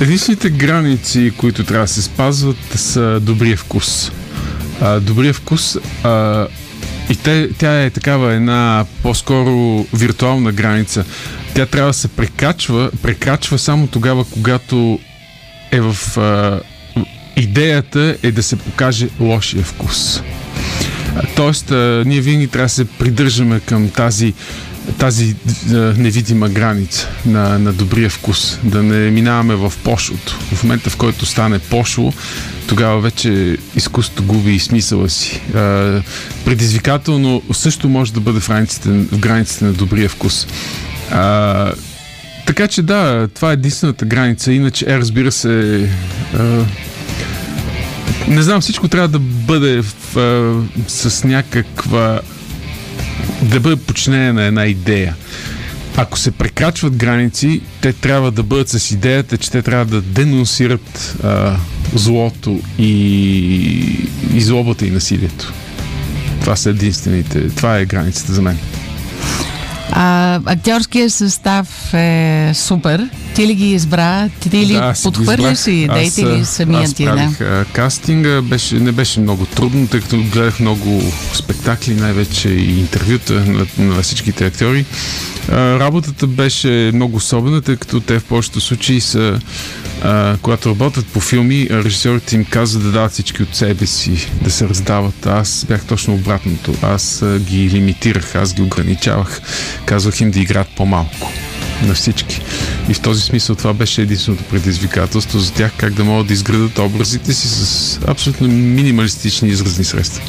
единствените 0.00 0.50
граници, 0.50 1.32
които 1.36 1.64
трябва 1.64 1.84
да 1.84 1.92
се 1.92 2.02
спазват, 2.02 2.56
са 2.74 3.20
добрия 3.20 3.56
вкус. 3.56 4.10
А, 4.80 5.00
добрия 5.00 5.34
вкус 5.34 5.76
а, 6.02 6.46
и 7.10 7.16
те, 7.16 7.48
тя 7.52 7.82
е 7.82 7.90
такава 7.90 8.34
една 8.34 8.84
по-скоро 9.02 9.52
виртуална 9.94 10.52
граница. 10.52 11.04
Тя 11.54 11.66
трябва 11.66 11.90
да 11.90 11.94
се 11.94 12.08
прекрачва, 12.08 12.90
прекрачва 13.02 13.58
само 13.58 13.86
тогава, 13.86 14.24
когато 14.24 14.98
е 15.70 15.80
в... 15.80 15.96
А, 16.16 16.60
идеята 17.36 18.16
е 18.22 18.32
да 18.32 18.42
се 18.42 18.56
покаже 18.56 19.08
лошия 19.20 19.62
вкус. 19.62 20.22
Тоест, 21.36 21.70
а, 21.70 22.02
ние 22.06 22.20
винаги 22.20 22.48
трябва 22.48 22.64
да 22.64 22.70
се 22.70 22.84
придържаме 22.84 23.60
към 23.60 23.90
тази 23.90 24.34
тази 24.98 25.36
невидима 25.96 26.48
граница 26.48 27.08
на, 27.26 27.58
на 27.58 27.72
добрия 27.72 28.10
вкус. 28.10 28.58
Да 28.64 28.82
не 28.82 29.10
минаваме 29.10 29.54
в 29.54 29.72
пошлото. 29.84 30.38
В 30.54 30.62
момента, 30.64 30.90
в 30.90 30.96
който 30.96 31.26
стане 31.26 31.58
пошло, 31.58 32.12
тогава 32.66 33.00
вече 33.00 33.56
изкуството 33.76 34.22
губи 34.22 34.54
и 34.54 34.60
смисъла 34.60 35.10
си. 35.10 35.40
А, 35.54 36.02
предизвикателно 36.44 37.42
също 37.52 37.88
може 37.88 38.12
да 38.12 38.20
бъде 38.20 38.40
в 38.40 38.48
границите, 38.48 38.88
в 38.88 39.18
границите 39.18 39.64
на 39.64 39.72
добрия 39.72 40.08
вкус. 40.08 40.46
А, 41.10 41.72
така 42.46 42.68
че 42.68 42.82
да, 42.82 43.28
това 43.34 43.50
е 43.50 43.52
единствената 43.52 44.04
граница. 44.04 44.52
Иначе, 44.52 44.84
е, 44.88 44.98
разбира 44.98 45.32
се, 45.32 45.88
а, 46.34 46.64
не 48.28 48.42
знам, 48.42 48.60
всичко 48.60 48.88
трябва 48.88 49.08
да 49.08 49.18
бъде 49.18 49.82
в, 49.82 50.16
а, 50.16 50.54
с 50.88 51.24
някаква 51.24 52.20
да 53.42 53.60
бъде 53.60 53.76
подчинена 53.76 54.32
на 54.32 54.42
една 54.42 54.66
идея. 54.66 55.16
Ако 55.96 56.18
се 56.18 56.30
прекрачват 56.30 56.96
граници, 56.96 57.60
те 57.80 57.92
трябва 57.92 58.30
да 58.30 58.42
бъдат 58.42 58.68
с 58.68 58.90
идеята, 58.90 59.38
че 59.38 59.50
те 59.50 59.62
трябва 59.62 59.84
да 59.84 60.00
денонсират 60.00 61.16
а, 61.24 61.56
злото 61.94 62.60
и, 62.78 62.88
и 64.34 64.40
злобата 64.40 64.86
и 64.86 64.90
насилието. 64.90 65.52
Това 66.40 66.56
са 66.56 66.70
единствените. 66.70 67.48
Това 67.48 67.78
е 67.78 67.84
границата 67.86 68.32
за 68.32 68.42
мен. 68.42 68.58
А, 69.92 70.40
актьорският 70.46 71.12
състав 71.12 71.94
е 71.94 72.50
супер. 72.54 73.08
Ти 73.34 73.46
ли 73.46 73.54
ги 73.54 73.72
избра? 73.72 74.28
Ти 74.40 74.66
ли 74.66 74.72
Да, 74.72 74.94
подхвърляш 75.02 75.58
избрах. 75.58 75.74
идеите 75.74 76.26
ли 76.26 76.44
самия 76.44 76.82
аз 76.82 76.94
ти? 76.94 77.04
Да? 77.04 77.10
правих 77.10 77.40
а, 77.40 77.64
кастинга, 77.72 78.42
беше, 78.42 78.74
не 78.74 78.92
беше 78.92 79.20
много 79.20 79.46
трудно, 79.46 79.86
тъй 79.86 80.00
като 80.00 80.16
гледах 80.32 80.60
много 80.60 81.02
спектакли, 81.34 81.94
най-вече 81.94 82.48
и 82.48 82.78
интервюта 82.78 83.32
на, 83.34 83.66
на 83.78 84.02
всичките 84.02 84.46
актьори. 84.46 84.84
А, 85.48 85.78
работата 85.78 86.26
беше 86.26 86.90
много 86.94 87.16
особена, 87.16 87.62
тъй 87.62 87.76
като 87.76 88.00
те 88.00 88.18
в 88.18 88.24
повечето 88.24 88.60
случаи 88.60 89.00
са 89.00 89.40
а, 90.02 90.36
когато 90.42 90.68
работят 90.70 91.06
по 91.06 91.20
филми, 91.20 91.66
режисьорите 91.70 92.36
им 92.36 92.44
казват 92.44 92.82
да 92.82 92.90
дават 92.90 93.12
всички 93.12 93.42
от 93.42 93.56
себе 93.56 93.86
си, 93.86 94.30
да 94.42 94.50
се 94.50 94.68
раздават. 94.68 95.26
Аз 95.26 95.64
бях 95.68 95.84
точно 95.84 96.14
обратното. 96.14 96.74
Аз 96.82 97.24
ги 97.38 97.70
лимитирах, 97.70 98.34
аз 98.34 98.54
ги 98.54 98.62
ограничавах. 98.62 99.40
Казвах 99.84 100.20
им 100.20 100.30
да 100.30 100.40
играят 100.40 100.68
по-малко 100.76 101.32
на 101.86 101.94
всички. 101.94 102.40
И 102.88 102.94
в 102.94 103.00
този 103.00 103.22
смисъл 103.22 103.56
това 103.56 103.72
беше 103.72 104.02
единственото 104.02 104.44
предизвикателство 104.44 105.38
за 105.38 105.52
тях, 105.52 105.72
как 105.76 105.94
да 105.94 106.04
могат 106.04 106.26
да 106.26 106.32
изградат 106.32 106.78
образите 106.78 107.32
си 107.32 107.48
с 107.48 108.00
абсолютно 108.06 108.48
минималистични 108.48 109.48
изразни 109.48 109.84
средства. 109.84 110.22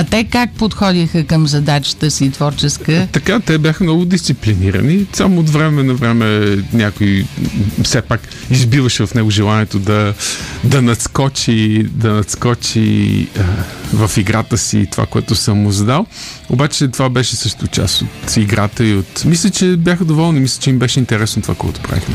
А 0.00 0.04
те 0.04 0.24
как 0.24 0.50
подходиха 0.50 1.24
към 1.24 1.46
задачата 1.46 2.10
си 2.10 2.30
творческа? 2.30 3.08
Така, 3.12 3.40
те 3.40 3.58
бяха 3.58 3.84
много 3.84 4.04
дисциплинирани. 4.04 5.06
Само 5.12 5.40
от 5.40 5.50
време 5.50 5.82
на 5.82 5.94
време 5.94 6.56
някой 6.72 7.24
все 7.82 8.02
пак 8.02 8.20
избиваше 8.50 9.06
в 9.06 9.14
него 9.14 9.30
желанието 9.30 9.78
да, 9.78 10.14
да 10.64 10.82
надскочи, 10.82 11.86
да 11.90 12.12
надскочи 12.12 13.26
а, 13.38 13.42
в 14.06 14.18
играта 14.18 14.58
си 14.58 14.88
това, 14.92 15.06
което 15.06 15.34
съм 15.34 15.58
му 15.58 15.70
задал. 15.70 16.06
Обаче 16.48 16.88
това 16.88 17.08
беше 17.08 17.36
също 17.36 17.66
част 17.66 18.02
от 18.02 18.36
играта 18.36 18.84
и 18.84 18.94
от... 18.94 19.24
Мисля, 19.24 19.50
че 19.50 19.76
бяха 19.76 20.04
доволни, 20.04 20.40
мисля, 20.40 20.60
че 20.60 20.70
им 20.70 20.78
беше 20.78 21.00
интересно 21.00 21.42
това, 21.42 21.54
което 21.54 21.80
правихме. 21.80 22.14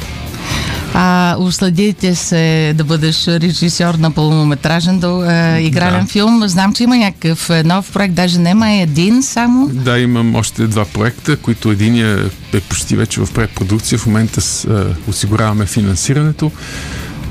А 0.95 1.35
усладите 1.39 2.15
се 2.15 2.73
да 2.75 2.83
бъдеш 2.83 3.27
режисьор 3.27 3.93
на 3.93 4.11
пълнометражен 4.11 4.99
до, 4.99 5.21
а, 5.21 5.59
игрален 5.59 6.01
Да. 6.05 6.11
филм. 6.11 6.47
Знам, 6.47 6.73
че 6.73 6.83
има 6.83 6.97
някакъв 6.97 7.49
е, 7.49 7.63
нов 7.63 7.91
проект, 7.91 8.13
даже 8.13 8.39
нема 8.39 8.71
е 8.71 8.81
един 8.81 9.23
само. 9.23 9.67
Да, 9.67 9.99
имам 9.99 10.35
още 10.35 10.67
два 10.67 10.85
проекта, 10.85 11.37
които 11.37 11.71
единия 11.71 12.29
е 12.53 12.59
почти 12.59 12.95
вече 12.95 13.21
в 13.21 13.33
предпродукция. 13.33 13.99
В 13.99 14.05
момента 14.05 14.41
с, 14.41 14.65
а, 14.65 14.85
осигуряваме 15.07 15.65
финансирането, 15.65 16.51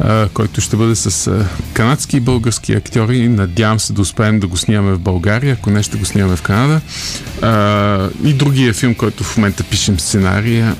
а, 0.00 0.28
който 0.28 0.60
ще 0.60 0.76
бъде 0.76 0.94
с 0.94 1.30
канадски 1.72 2.16
и 2.16 2.20
български 2.20 2.72
актьори. 2.72 3.28
Надявам 3.28 3.80
се 3.80 3.92
да 3.92 4.00
успеем 4.02 4.40
да 4.40 4.46
го 4.46 4.56
снимаме 4.56 4.92
в 4.92 4.98
България, 4.98 5.54
ако 5.54 5.70
не 5.70 5.82
ще 5.82 5.96
го 5.98 6.04
снимаме 6.04 6.36
в 6.36 6.42
Канада. 6.42 6.80
И 8.24 8.32
другия 8.32 8.74
филм, 8.74 8.94
който 8.94 9.24
в 9.24 9.36
момента 9.36 9.64
пишем 9.64 10.00
сценария, 10.00 10.76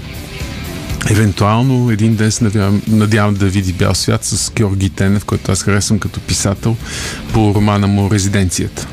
Евентуално 1.10 1.90
един 1.90 2.16
ден 2.16 2.32
се 2.32 2.44
надявам, 2.44 2.82
надявам 2.88 3.34
да 3.34 3.46
види 3.46 3.72
бял 3.72 3.94
свят 3.94 4.24
с 4.24 4.52
Георги 4.52 4.90
Тенев, 4.90 5.24
който 5.24 5.52
аз 5.52 5.62
харесвам 5.62 5.98
като 5.98 6.20
писател 6.20 6.76
по 7.32 7.54
романа 7.54 7.86
му 7.86 8.10
Резиденцията. 8.10 8.86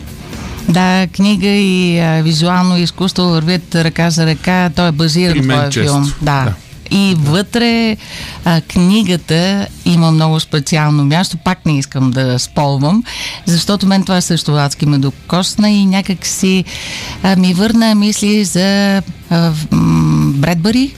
Да, 0.70 1.08
книга 1.08 1.48
и 1.48 2.00
а, 2.00 2.22
визуално 2.22 2.78
изкуство 2.78 3.24
вървят 3.24 3.76
ръка 3.76 4.10
за 4.10 4.26
ръка. 4.26 4.70
Той 4.76 4.88
е 4.88 4.92
базиран 4.92 5.46
мен 5.46 5.58
твоя 5.58 5.70
често, 5.70 5.92
филм. 5.92 6.14
Да. 6.22 6.44
да. 6.44 6.54
И 6.92 7.16
вътре 7.20 7.98
а, 8.46 8.62
книгата 8.62 9.68
има 9.86 10.12
много 10.12 10.40
специално 10.40 11.06
място. 11.06 11.38
Пак 11.38 11.66
не 11.66 11.78
искам 11.78 12.12
да 12.12 12.40
сполвам, 12.40 13.04
защото 13.46 13.88
мен 13.88 14.04
това 14.04 14.22
също 14.22 14.56
адски 14.56 14.86
ме 14.86 14.98
докосна 14.98 15.70
и 15.70 15.86
някак 15.86 16.26
си 16.26 16.64
а, 17.24 17.36
ми 17.36 17.54
върна 17.54 17.96
мисли 17.96 18.46
за 18.46 19.02
а, 19.30 19.52
Бредбъри. 20.34 20.94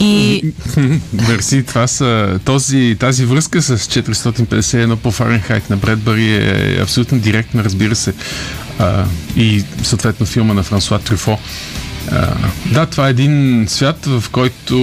И 0.00 0.42
Мерси, 1.28 1.62
това 1.62 1.86
са, 1.86 2.40
този, 2.44 2.96
тази 2.98 3.24
връзка 3.24 3.62
с 3.62 3.78
451 3.78 4.96
по 4.96 5.10
Фаренхайт 5.10 5.70
на 5.70 5.76
Бредбъри 5.76 6.34
е 6.34 6.82
абсолютно 6.82 7.18
директна, 7.18 7.64
разбира 7.64 7.96
се. 7.96 8.14
А, 8.78 9.04
и 9.36 9.64
съответно 9.82 10.26
филма 10.26 10.54
на 10.54 10.62
Франсуа 10.62 10.98
Трюфо. 10.98 11.38
А, 12.10 12.34
да, 12.72 12.86
това 12.86 13.06
е 13.06 13.10
един 13.10 13.64
свят, 13.68 14.06
в 14.06 14.24
който 14.32 14.74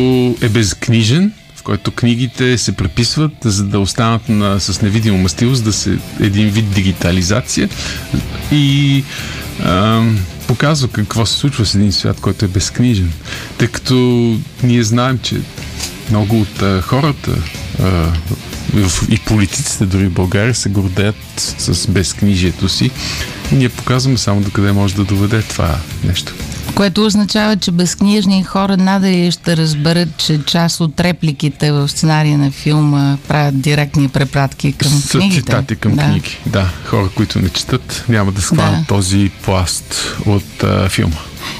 е 0.41 0.49
безкнижен, 0.49 1.31
в 1.55 1.63
който 1.63 1.91
книгите 1.91 2.57
се 2.57 2.71
преписват, 2.71 3.33
за 3.43 3.63
да 3.63 3.79
останат 3.79 4.29
на, 4.29 4.59
с 4.59 4.81
невидимо 4.81 5.17
мастило, 5.17 5.55
за 5.55 5.63
да 5.63 5.73
се 5.73 5.97
един 6.19 6.49
вид 6.49 6.71
дигитализация. 6.73 7.69
И 8.51 9.03
а, 9.63 10.03
показва 10.47 10.87
какво 10.87 11.25
се 11.25 11.37
случва 11.37 11.65
с 11.65 11.75
един 11.75 11.91
свят, 11.91 12.19
който 12.19 12.45
е 12.45 12.47
безкнижен. 12.47 13.13
Тъй 13.57 13.67
като 13.67 13.95
ние 14.63 14.83
знаем, 14.83 15.19
че 15.23 15.41
много 16.09 16.41
от 16.41 16.61
а, 16.61 16.81
хората 16.81 17.31
а, 17.83 18.13
и 19.09 19.19
политиците 19.19 19.85
дори 19.85 20.07
в 20.07 20.13
България 20.13 20.55
се 20.55 20.69
гордеят 20.69 21.55
с 21.57 21.87
безкнижието 21.87 22.69
си. 22.69 22.91
Ние 23.51 23.69
показваме 23.69 24.17
само 24.17 24.41
докъде 24.41 24.71
може 24.71 24.95
да 24.95 25.03
доведе 25.03 25.41
това 25.41 25.79
нещо. 26.03 26.33
Което 26.77 27.05
означава, 27.05 27.55
че 27.55 27.71
безкнижни 27.71 28.43
хора 28.43 28.77
надали 28.77 29.31
ще 29.31 29.57
разберат, 29.57 30.17
че 30.17 30.43
част 30.43 30.79
от 30.79 30.99
репликите 30.99 31.71
в 31.71 31.87
сценария 31.87 32.37
на 32.37 32.51
филма 32.51 33.17
правят 33.27 33.61
директни 33.61 34.07
препратки 34.09 34.73
към 34.73 34.91
Са 34.91 35.17
книгите. 35.17 35.41
цитати 35.41 35.75
към 35.75 35.95
да. 35.95 36.03
книги. 36.03 36.37
Да, 36.45 36.69
хора, 36.85 37.09
които 37.09 37.39
не 37.39 37.49
четат, 37.49 38.05
няма 38.09 38.31
да 38.31 38.41
схванат 38.41 38.79
Да. 38.79 38.85
този 38.87 39.31
пласт 39.43 39.95
от 40.25 40.63
а, 40.63 40.89
филма. 40.89 41.15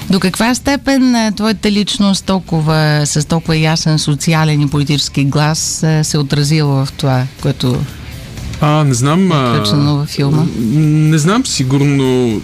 До 0.09 0.19
каква 0.19 0.55
степен 0.55 1.33
твоята 1.35 1.71
личност 1.71 2.25
толкова, 2.25 3.01
с 3.05 3.25
толкова 3.25 3.57
ясен 3.57 3.99
социален 3.99 4.61
и 4.61 4.69
политически 4.69 5.23
глас 5.25 5.59
се 6.03 6.17
отразила 6.17 6.85
в 6.85 6.91
това, 6.91 7.23
което 7.41 7.77
А, 8.61 8.83
не 8.83 8.93
знам. 8.93 9.31
а, 9.31 9.53
включено 9.55 9.95
във 9.95 10.09
филма? 10.09 10.45
Не 11.09 11.17
знам, 11.17 11.45
сигурно. 11.45 12.41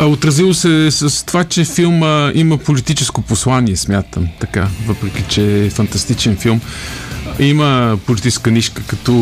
А 0.00 0.06
отразило 0.06 0.54
се 0.54 0.90
с 0.90 1.26
това, 1.26 1.44
че 1.44 1.64
филма 1.64 2.30
има 2.34 2.58
политическо 2.58 3.22
послание, 3.22 3.76
смятам. 3.76 4.28
Така, 4.40 4.68
въпреки 4.86 5.24
че 5.28 5.64
е 5.64 5.70
фантастичен 5.70 6.36
филм. 6.36 6.60
Има 7.38 7.98
политическа 8.06 8.50
нишка, 8.50 8.82
като 8.86 9.12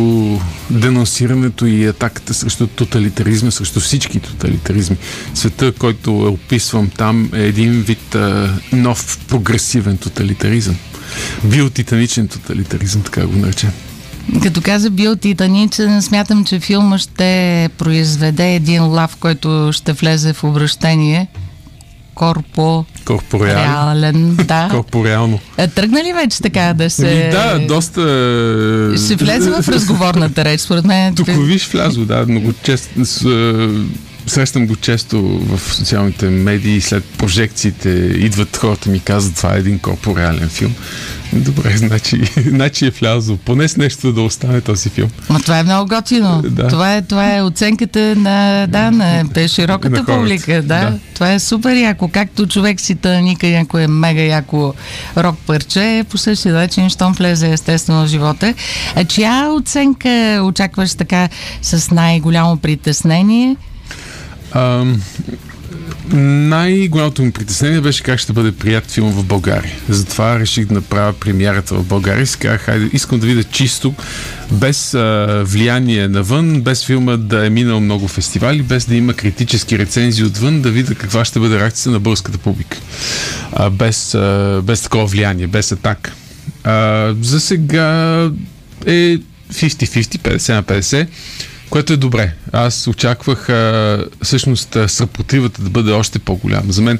денонсирането 0.70 1.66
и 1.66 1.84
атаката 1.86 2.34
срещу 2.34 2.66
тоталитаризма, 2.66 3.50
срещу 3.50 3.80
всички 3.80 4.20
тоталитаризми. 4.20 4.96
Света, 5.34 5.72
който 5.72 6.10
е 6.10 6.12
описвам 6.12 6.90
там, 6.90 7.30
е 7.34 7.42
един 7.42 7.72
вид 7.72 8.14
а, 8.14 8.58
нов 8.72 9.18
прогресивен 9.28 9.98
тоталитаризъм. 9.98 10.76
Биотитаничен 11.44 12.28
тоталитаризъм, 12.28 13.02
така 13.02 13.26
го 13.26 13.36
наречем. 13.36 13.70
Като 14.42 14.60
каза 14.60 14.90
бил 14.90 15.16
титаничен, 15.16 16.02
смятам, 16.02 16.44
че 16.44 16.60
филма 16.60 16.98
ще 16.98 17.68
произведе 17.78 18.54
един 18.54 18.84
лав, 18.84 19.16
който 19.16 19.70
ще 19.72 19.92
влезе 19.92 20.32
в 20.32 20.44
обращение. 20.44 21.28
Корпо 22.14 22.84
Корпореален. 23.04 23.64
реален, 23.64 24.36
да. 24.36 24.68
Корпореално. 24.70 25.38
Е, 25.58 25.68
Тръгна 25.68 26.04
ли 26.04 26.12
вече 26.12 26.42
така 26.42 26.74
да 26.74 26.90
се... 26.90 27.22
Ами 27.22 27.30
да, 27.30 27.66
доста... 27.66 28.00
Ще 29.06 29.16
влезе 29.16 29.50
в 29.50 29.68
разговорната 29.68 30.44
реч, 30.44 30.60
според 30.60 30.84
мен. 30.84 31.14
Тук 31.14 31.28
виж 31.28 31.68
влязло, 31.68 32.04
да, 32.04 32.26
много 32.28 32.52
често. 32.62 33.00
Срещам 34.26 34.66
го 34.66 34.76
често 34.76 35.22
в 35.22 35.74
социалните 35.74 36.28
медии, 36.28 36.80
след 36.80 37.04
прожекциите 37.04 37.88
идват 38.16 38.56
хората 38.56 38.90
ми 38.90 39.00
казват, 39.00 39.36
това 39.36 39.54
е 39.54 39.58
един 39.58 39.78
корпореален 39.78 40.48
филм. 40.48 40.74
Добре, 41.32 41.70
значи, 41.76 42.20
значи 42.46 42.86
е 42.86 42.90
влязъл. 42.90 43.36
Поне 43.36 43.68
с 43.68 43.76
нещо 43.76 44.12
да 44.12 44.22
остане 44.22 44.60
този 44.60 44.88
филм. 44.88 45.10
Но 45.30 45.40
това 45.40 45.58
е 45.58 45.62
много 45.62 45.88
готино. 45.88 46.42
Да. 46.44 46.68
Това, 46.68 46.94
е, 46.94 47.02
това 47.02 47.36
е 47.36 47.42
оценката 47.42 48.16
на, 48.16 48.66
да, 48.66 48.90
на 48.90 49.24
широката 49.48 49.96
на 49.96 50.04
публика. 50.04 50.52
Да. 50.52 50.62
да. 50.62 50.98
Това 51.14 51.32
е 51.32 51.38
супер 51.38 51.76
яко. 51.76 52.08
Както 52.08 52.46
човек 52.46 52.80
си 52.80 52.94
тъника, 52.94 53.46
ако 53.46 53.78
е 53.78 53.86
мега 53.86 54.22
яко 54.22 54.74
рок 55.16 55.38
парче, 55.46 56.04
по 56.10 56.18
същия 56.18 56.54
начин, 56.54 56.90
щом 56.90 57.12
влезе 57.12 57.52
естествено 57.52 58.04
в 58.04 58.08
живота. 58.08 58.54
А 58.96 59.04
чия 59.04 59.52
оценка 59.52 60.42
очакваш 60.44 60.94
така 60.94 61.28
с 61.62 61.90
най-голямо 61.90 62.56
притеснение? 62.56 63.56
Най-голямото 66.12 67.22
ми 67.22 67.32
притеснение 67.32 67.80
беше 67.80 68.02
как 68.02 68.18
ще 68.18 68.32
бъде 68.32 68.52
прият 68.52 68.90
филм 68.90 69.12
в 69.12 69.24
България. 69.24 69.74
Затова 69.88 70.38
реших 70.38 70.66
да 70.66 70.74
направя 70.74 71.12
премиерата 71.12 71.74
в 71.74 71.84
България. 71.84 72.26
Си 72.26 72.38
хайде, 72.38 72.90
искам 72.92 73.18
да 73.18 73.26
видя 73.26 73.44
чисто, 73.44 73.94
без 74.50 74.94
а, 74.94 75.42
влияние 75.46 76.08
навън, 76.08 76.60
без 76.60 76.84
филма 76.86 77.16
да 77.16 77.46
е 77.46 77.50
минал 77.50 77.80
много 77.80 78.08
фестивали, 78.08 78.62
без 78.62 78.86
да 78.86 78.94
има 78.94 79.14
критически 79.14 79.78
рецензии 79.78 80.24
отвън, 80.24 80.62
да 80.62 80.70
видя 80.70 80.94
каква 80.94 81.24
ще 81.24 81.38
бъде 81.38 81.60
реакцията 81.60 81.90
на 81.90 82.00
българската 82.00 82.38
публика. 82.38 82.78
А, 83.52 83.70
без, 83.70 84.14
а, 84.14 84.60
без 84.64 84.82
такова 84.82 85.06
влияние, 85.06 85.46
без 85.46 85.72
атака. 85.72 86.12
А, 86.64 87.14
за 87.20 87.40
сега 87.40 88.22
е 88.86 89.18
50-50, 89.52 90.18
50 90.18 90.54
на 90.54 90.62
50 90.62 91.06
което 91.72 91.92
е 91.92 91.96
добре. 91.96 92.32
Аз 92.52 92.86
очаквах 92.86 93.48
а, 93.48 94.04
всъщност 94.22 94.76
съпротивата 94.86 95.62
да 95.62 95.70
бъде 95.70 95.92
още 95.92 96.18
по-голяма. 96.18 96.72
За 96.72 96.82
мен 96.82 96.98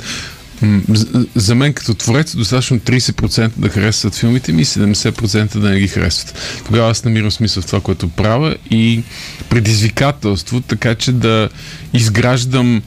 за 1.35 1.55
мен 1.55 1.75
като 1.75 1.95
творец 1.95 2.35
е 2.35 2.37
достатъчно 2.37 2.79
30% 2.79 3.51
да 3.57 3.69
харесват 3.69 4.15
филмите 4.15 4.53
ми 4.53 4.63
и 4.63 4.65
70% 4.65 5.59
да 5.59 5.71
не 5.71 5.81
ги 5.81 5.89
харесват. 5.89 6.39
Тогава 6.67 6.91
аз 6.91 7.05
намирам 7.05 7.31
смисъл 7.31 7.63
в 7.63 7.67
това, 7.67 7.81
което 7.81 8.09
правя 8.09 8.57
и 8.71 9.03
предизвикателство, 9.49 10.61
така 10.61 10.95
че 10.95 11.13
да 11.13 11.49
изграждам 11.93 12.83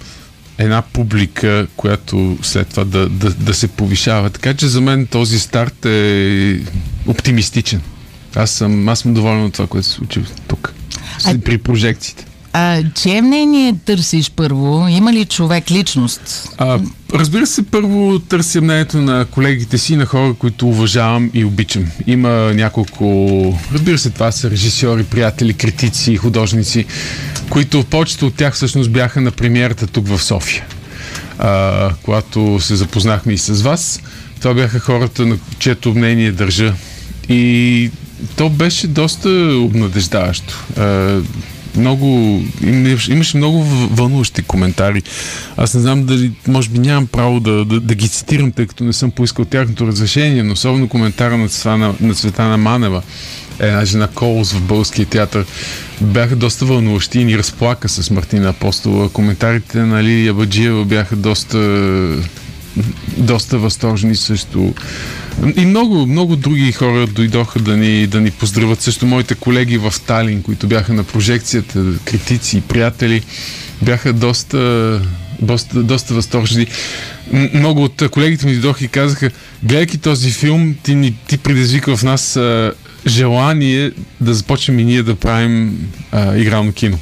една 0.58 0.82
публика, 0.82 1.68
която 1.76 2.38
след 2.42 2.68
това 2.68 2.84
да, 2.84 3.10
да, 3.10 3.30
да 3.30 3.54
се 3.54 3.68
повишава. 3.68 4.30
Така 4.30 4.54
че 4.54 4.68
за 4.68 4.82
мен 4.82 5.08
този 5.08 5.40
старт 5.40 5.86
е 5.86 6.60
оптимистичен. 7.08 7.82
Аз 8.36 8.52
съм, 8.52 8.90
аз 8.90 9.00
съм 9.00 9.14
доволен 9.14 9.44
от 9.44 9.54
това, 9.54 9.68
което 9.68 9.88
се 9.88 9.94
случи 9.94 10.22
тук 10.48 10.74
а, 11.26 11.38
при 11.40 11.58
прожекциите. 11.58 12.26
А 12.58 12.84
чие 12.96 13.22
мнение 13.22 13.76
търсиш 13.86 14.32
първо? 14.32 14.88
Има 14.88 15.14
ли 15.14 15.26
човек 15.26 15.72
личност? 15.72 16.50
А, 16.58 16.80
разбира 17.14 17.48
се, 17.48 17.64
първо 17.64 18.20
търся 18.20 18.62
мнението 18.62 18.98
на 18.98 19.26
колегите 19.26 19.78
си, 19.78 19.96
на 19.96 20.06
хора, 20.06 20.34
които 20.34 20.68
уважавам 20.68 21.32
и 21.34 21.46
обичам. 21.46 21.86
Има 22.08 22.30
няколко... 22.54 23.60
Разбира 23.74 23.98
се, 23.98 24.10
това 24.10 24.32
са 24.32 24.52
режисьори, 24.52 25.04
приятели, 25.04 25.54
критици, 25.54 26.18
художници, 26.18 26.86
които 27.50 27.84
повечето 27.84 28.28
от 28.28 28.36
тях 28.36 28.54
всъщност 28.54 28.92
бяха 28.92 29.22
на 29.22 29.32
премиерата 29.32 29.88
тук 29.88 30.08
в 30.08 30.24
София. 30.24 30.66
А, 31.40 31.90
когато 32.04 32.60
се 32.60 32.76
запознахме 32.76 33.34
и 33.34 33.38
с 33.38 33.62
вас, 33.62 34.02
това 34.40 34.54
бяха 34.54 34.80
хората, 34.80 35.26
на 35.26 35.38
чието 35.60 35.94
мнение 35.94 36.32
държа. 36.32 36.74
И 37.30 37.92
то 38.26 38.50
беше 38.50 38.88
доста 38.88 39.30
обнадеждаващо. 39.58 40.66
много, 41.78 42.42
имаше 43.10 43.38
много 43.38 43.64
вълнуващи 43.92 44.42
коментари. 44.42 45.04
Аз 45.58 45.74
не 45.74 45.82
знам 45.82 46.06
дали, 46.06 46.32
може 46.48 46.70
би 46.70 46.80
нямам 46.80 47.08
право 47.08 47.40
да, 47.40 47.66
да, 47.66 47.80
да 47.80 47.96
ги 47.96 48.10
цитирам, 48.10 48.52
тъй 48.52 48.68
като 48.68 48.84
не 48.84 48.94
съм 48.94 49.12
поискал 49.12 49.46
тяхното 49.46 49.88
разрешение, 49.88 50.44
но 50.44 50.54
особено 50.54 50.90
коментара 50.90 51.38
на 51.38 51.50
Цветана, 51.50 51.94
на 52.02 52.14
Цветана 52.14 52.58
Манева, 52.58 53.02
една 53.60 53.86
жена 53.86 54.08
Колос 54.08 54.54
в 54.54 54.62
Българския 54.62 55.06
театър, 55.06 55.46
бяха 56.02 56.36
доста 56.36 56.66
вълнуващи 56.66 57.20
и 57.20 57.26
ни 57.26 57.38
разплака 57.38 57.90
с 57.90 58.12
Мартина 58.12 58.50
Апостола. 58.50 59.10
Коментарите 59.10 59.78
на 59.78 60.04
Лилия 60.04 60.34
Баджиева 60.34 60.86
бяха 60.86 61.16
доста 61.16 61.58
доста 63.18 63.58
възторжени 63.58 64.16
също. 64.16 64.74
И 65.56 65.66
много, 65.66 66.06
много 66.06 66.36
други 66.36 66.72
хора 66.72 67.08
дойдоха 67.08 67.60
да 67.60 67.78
ни, 67.78 68.08
да 68.08 68.22
ни 68.22 68.32
поздравят. 68.32 68.82
Също 68.82 69.06
моите 69.06 69.36
колеги 69.36 69.78
в 69.78 69.94
Талин, 70.08 70.44
които 70.44 70.68
бяха 70.68 70.94
на 70.94 71.04
прожекцията, 71.04 71.84
критици 72.06 72.58
и 72.58 72.62
приятели, 72.62 73.22
бяха 73.82 74.14
доста, 74.14 75.02
доста, 75.42 75.84
доста 75.84 76.14
възторжени. 76.14 76.68
Много 77.54 77.84
от 77.84 78.04
колегите 78.12 78.46
ми 78.46 78.52
дойдоха 78.52 78.86
и 78.86 78.88
казаха, 78.88 79.32
гледайки 79.64 79.98
този 79.98 80.32
филм, 80.32 80.76
ти, 80.84 80.96
ни, 80.96 81.16
ти 81.28 81.38
предизвика 81.38 81.98
в 81.98 82.04
нас 82.04 82.36
а, 82.36 82.74
желание 83.08 83.92
да 84.22 84.34
започнем 84.34 84.80
и 84.80 84.84
ние 84.84 85.04
да 85.04 85.16
правим 85.16 85.78
а, 86.12 86.38
игрално 86.38 86.74
кино. 86.74 87.00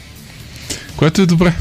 Което 0.95 1.21
е 1.21 1.25
добре. 1.25 1.53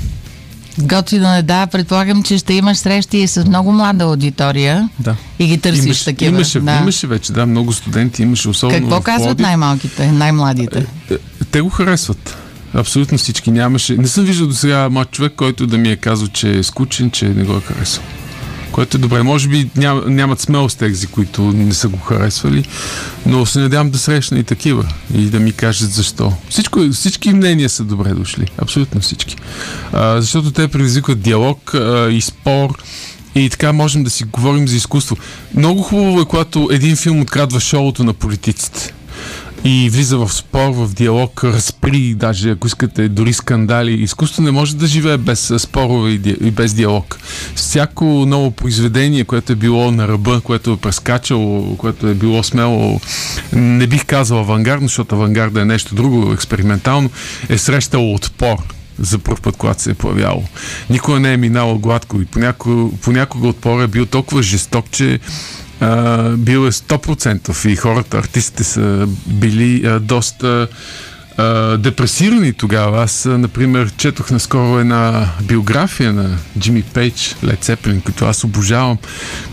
Готино 0.79 1.35
е, 1.35 1.43
да. 1.43 1.67
Предполагам, 1.67 2.23
че 2.23 2.39
ще 2.39 2.55
имаш 2.55 2.79
срещи 2.79 3.19
и 3.19 3.29
с 3.29 3.45
много 3.45 3.73
млада 3.73 4.05
аудитория. 4.05 4.89
Да. 4.99 5.17
И 5.39 5.47
ги 5.47 5.59
търсиш 5.59 5.85
имаш, 5.85 6.05
такива. 6.05 6.37
Имаше, 6.37 6.61
да. 6.61 6.79
имаше 6.83 7.07
вече, 7.07 7.33
да, 7.33 7.47
много 7.47 7.73
студенти, 7.73 8.23
имаше 8.23 8.49
особено. 8.49 8.81
Какво 8.81 9.01
казват 9.01 9.39
най-малките, 9.39 10.13
най-младите? 10.13 10.87
Е, 11.11 11.15
е, 11.15 11.19
те 11.51 11.61
го 11.61 11.69
харесват. 11.69 12.37
Абсолютно 12.75 13.19
всички. 13.19 13.51
Нямаше. 13.51 13.97
Не 13.97 14.07
съм 14.07 14.25
виждал 14.25 14.47
до 14.47 14.55
сега 14.55 14.89
млад 14.89 15.11
човек, 15.11 15.33
който 15.37 15.67
да 15.67 15.79
ми 15.79 15.89
е 15.89 15.97
казал, 15.97 16.29
че 16.29 16.59
е 16.59 16.63
скучен, 16.63 17.11
че 17.11 17.29
не 17.29 17.45
го 17.45 17.57
е 17.57 17.61
харесал 17.61 18.03
което 18.73 18.97
е 18.97 19.01
добре. 19.01 19.23
Може 19.23 19.49
би 19.49 19.71
ням, 19.77 20.03
нямат 20.07 20.41
смелост 20.41 20.79
тези, 20.79 21.07
които 21.07 21.43
не 21.43 21.75
са 21.75 21.89
го 21.89 21.99
харесвали, 21.99 22.65
но 23.27 23.47
се 23.47 23.59
надявам 23.59 23.91
да 23.91 23.99
срещна 23.99 24.39
и 24.39 24.45
такива 24.45 24.89
и 25.15 25.25
да 25.25 25.41
ми 25.41 25.53
кажат 25.53 25.91
защо. 25.91 26.33
Всичко, 26.49 26.81
всички 26.93 27.33
мнения 27.33 27.69
са 27.69 27.85
добре 27.85 28.15
дошли. 28.15 28.47
Абсолютно 28.59 29.01
всички. 29.01 29.37
А, 29.93 30.21
защото 30.21 30.51
те 30.51 30.69
предизвикват 30.69 31.21
диалог 31.21 31.75
а, 31.75 32.09
и 32.11 32.21
спор 32.21 32.83
и 33.35 33.51
така 33.51 33.73
можем 33.73 34.05
да 34.05 34.11
си 34.11 34.25
говорим 34.25 34.69
за 34.69 34.77
изкуство. 34.77 35.17
Много 35.55 35.83
хубаво 35.83 36.21
е, 36.21 36.25
когато 36.25 36.69
един 36.73 36.97
филм 36.97 37.21
открадва 37.21 37.61
шоуто 37.61 38.05
на 38.05 38.13
политиците 38.13 38.95
и 39.65 39.91
влиза 39.91 40.19
в 40.19 40.33
спор, 40.33 40.71
в 40.73 40.95
диалог, 40.95 41.45
разпри, 41.45 42.15
даже 42.15 42.51
ако 42.51 42.67
искате, 42.67 43.09
дори 43.09 43.33
скандали. 43.33 43.93
Изкуство 43.93 44.43
не 44.43 44.51
може 44.51 44.77
да 44.77 44.87
живее 44.87 45.17
без 45.17 45.53
спорове 45.59 46.11
и 46.11 46.51
без 46.51 46.75
диалог. 46.75 47.19
Всяко 47.55 48.05
ново 48.05 48.51
произведение, 48.51 49.25
което 49.25 49.53
е 49.53 49.57
било 49.57 49.91
на 49.91 50.09
ръба, 50.09 50.41
което 50.41 50.73
е 50.73 50.77
прескачало, 50.77 51.77
което 51.77 52.09
е 52.09 52.15
било 52.15 52.43
смело, 52.43 53.01
не 53.53 53.87
бих 53.87 54.07
казал 54.07 54.39
авангардно, 54.39 54.89
защото 54.89 55.15
авангарда 55.15 55.61
е 55.61 55.65
нещо 55.65 55.95
друго, 55.95 56.33
експериментално, 56.33 57.11
е 57.49 57.59
срещало 57.59 58.15
отпор 58.15 58.57
за 58.99 59.19
първ 59.19 59.41
път, 59.43 59.57
когато 59.57 59.83
се 59.83 59.91
е 59.91 59.95
появяло. 59.95 60.45
Никога 60.91 61.21
не 61.21 61.33
е 61.33 61.37
минало 61.37 61.79
гладко 61.79 62.21
и 62.21 62.25
понякога, 62.25 62.97
понякога 63.03 63.49
отпор 63.49 63.83
е 63.83 63.87
бил 63.87 64.07
толкова 64.07 64.43
жесток, 64.43 64.91
че 64.91 65.21
а, 65.83 66.31
бил 66.37 66.67
е 66.67 66.73
100% 66.73 67.69
и 67.69 67.77
хората, 67.77 68.19
артистите 68.19 68.65
са 68.65 69.09
били 69.27 69.87
а, 69.87 70.01
доста 70.01 70.69
а, 71.37 71.77
депресирани 71.77 72.53
тогава. 72.53 73.03
Аз, 73.03 73.25
например, 73.25 73.93
четох 73.97 74.31
наскоро 74.31 74.79
една 74.79 75.29
биография 75.43 76.13
на 76.13 76.39
Джимми 76.59 76.83
Пейдж, 76.83 77.37
Лед 77.45 77.65
Сеплин, 77.65 78.01
който 78.01 78.25
аз 78.25 78.45
обожавам, 78.45 78.99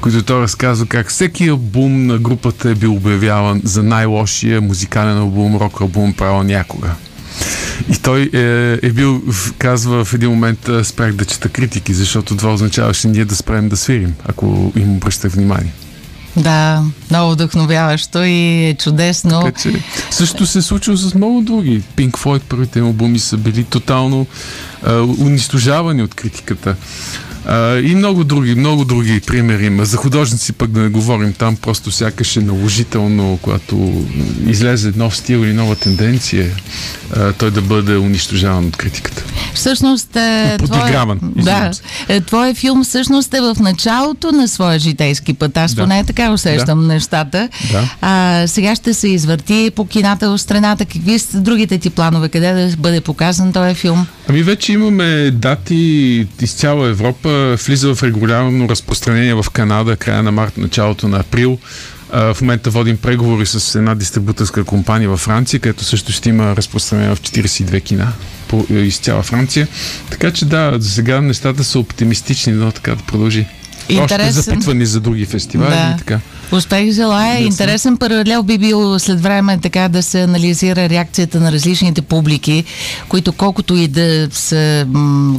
който 0.02 0.24
той 0.24 0.42
разказва 0.42 0.86
как 0.86 1.10
всеки 1.10 1.48
албум 1.48 2.06
на 2.06 2.18
групата 2.18 2.70
е 2.70 2.76
бил 2.76 2.94
обявяван 2.94 3.62
за 3.64 3.84
най-лошия 3.84 4.62
музикален 4.62 5.18
албум, 5.18 5.56
рок 5.56 5.82
албум 5.82 6.14
право 6.14 6.44
някога. 6.44 6.90
И 7.90 7.98
той 7.98 8.30
е, 8.34 8.88
е 8.88 8.92
бил, 8.92 9.24
казва 9.58 10.06
в 10.06 10.14
един 10.14 10.30
момент, 10.30 10.70
спрях 10.84 11.14
да 11.14 11.26
чета 11.26 11.50
критики, 11.50 11.94
защото 11.94 12.38
това 12.38 12.54
означаваше 12.54 13.08
ние 13.08 13.26
да 13.26 13.36
спрем 13.36 13.70
да 13.70 13.78
свирим, 13.78 14.14
ако 14.26 14.74
им 14.76 14.92
обръщах 14.92 15.32
внимание. 15.32 15.74
Да, 16.40 16.84
много 17.10 17.32
вдъхновяващо 17.32 18.24
и 18.24 18.76
чудесно. 18.80 19.42
Така, 19.42 19.62
че, 19.62 19.84
също 20.12 20.46
се 20.46 20.60
е 20.60 20.62
случило 20.62 20.98
с 20.98 21.16
много 21.16 21.42
други. 21.42 21.82
Pink 21.98 22.12
Floyd 22.12 22.42
първите 22.50 22.80
албуми 22.80 23.20
са 23.20 23.38
били 23.38 23.64
тотално 23.64 24.28
а, 24.84 25.02
унищожавани 25.02 26.04
от 26.04 26.14
критиката. 26.14 26.76
А, 27.46 27.78
и 27.78 27.96
много 27.96 28.24
други, 28.24 28.56
много 28.56 28.86
други 28.86 29.20
примери 29.20 29.66
има. 29.66 29.86
За 29.86 29.98
художници 29.98 30.54
пък 30.54 30.72
да 30.72 30.80
не 30.80 30.90
говорим 30.90 31.34
там, 31.34 31.56
просто 31.56 31.92
сякаш 31.92 32.38
е 32.38 32.42
наложително, 32.42 33.40
когато 33.42 34.06
излезе 34.48 34.92
нов 34.96 35.18
стил 35.18 35.38
или 35.38 35.54
нова 35.54 35.76
тенденция, 35.76 36.52
а, 37.16 37.34
той 37.34 37.52
да 37.52 37.62
бъде 37.62 37.98
унищожаван 37.98 38.66
от 38.66 38.78
критиката. 38.78 39.24
Всъщност, 39.54 40.16
е, 40.16 40.58
твоя, 40.66 41.06
да, 41.22 41.72
е, 42.08 42.22
твоя 42.22 42.56
филм 42.56 42.84
всъщност 42.84 43.34
е 43.34 43.42
в 43.42 43.56
началото 43.60 44.32
на 44.32 44.48
своя 44.48 44.80
житейски 44.80 45.34
път. 45.34 45.58
Аз 45.58 45.74
да. 45.74 45.82
поне 45.82 46.04
така 46.04 46.32
усещам 46.32 46.82
да. 46.82 46.88
нещата. 46.88 47.50
Да. 47.72 47.90
А, 48.02 48.48
сега 48.48 48.76
ще 48.76 48.94
се 48.94 49.08
извърти 49.08 49.72
по 49.76 49.86
кината 49.86 50.30
в 50.30 50.38
страната. 50.38 50.86
Какви 50.86 51.20
са 51.20 51.40
другите 51.40 51.78
ти 51.78 51.90
планове? 51.90 52.30
Къде 52.30 52.54
да 52.54 52.78
бъде 52.78 53.02
показан 53.02 53.54
този 53.54 53.76
филм? 53.76 54.08
Ами 54.30 54.44
вече 54.44 54.74
имаме 54.74 55.32
дати 55.32 56.28
из 56.42 56.54
цяла 56.54 56.88
Европа. 56.88 57.58
Влиза 57.66 57.96
в 57.96 58.04
регулярно 58.04 58.70
разпространение 58.70 59.34
в 59.34 59.46
Канада, 59.54 59.96
края 59.96 60.24
на 60.24 60.32
март, 60.32 60.58
началото 60.58 61.08
на 61.08 61.20
април. 61.20 61.58
В 62.14 62.38
момента 62.42 62.70
водим 62.70 62.98
преговори 62.98 63.46
с 63.46 63.76
една 63.76 63.96
дистрибуторска 63.96 64.64
компания 64.64 65.10
във 65.10 65.20
Франция, 65.20 65.60
където 65.60 65.84
също 65.84 66.12
ще 66.12 66.30
има 66.30 66.56
разпространение 66.56 67.16
в 67.16 67.22
42 67.22 67.84
кина 67.84 68.14
по, 68.50 68.66
из 68.70 68.98
цяла 68.98 69.24
Франция. 69.24 69.68
Така 70.10 70.32
че 70.32 70.46
да, 70.46 70.76
за 70.80 70.92
сега 70.92 71.22
нещата 71.22 71.64
са 71.64 71.80
оптимистични, 71.80 72.54
но 72.54 72.72
така 72.72 72.96
да 72.96 73.04
продължи. 73.04 73.46
Интересен. 73.90 74.28
Още 74.28 74.42
запитвани 74.42 74.86
за 74.86 75.00
други 75.00 75.26
фестивали 75.26 75.70
да. 75.70 75.94
и 75.96 75.98
така. 75.98 76.20
Успех 76.52 76.92
желая. 76.92 77.40
Интересен 77.46 77.98
паралел 77.98 78.44
би 78.44 78.58
бил 78.58 79.00
след 79.00 79.22
време 79.22 79.58
така 79.58 79.88
да 79.88 80.04
се 80.04 80.22
анализира 80.22 80.90
реакцията 80.90 81.40
на 81.40 81.52
различните 81.52 82.02
публики, 82.02 82.64
които 83.10 83.34
колкото 83.34 83.76
и 83.76 83.88
да 83.88 84.28
са 84.32 84.86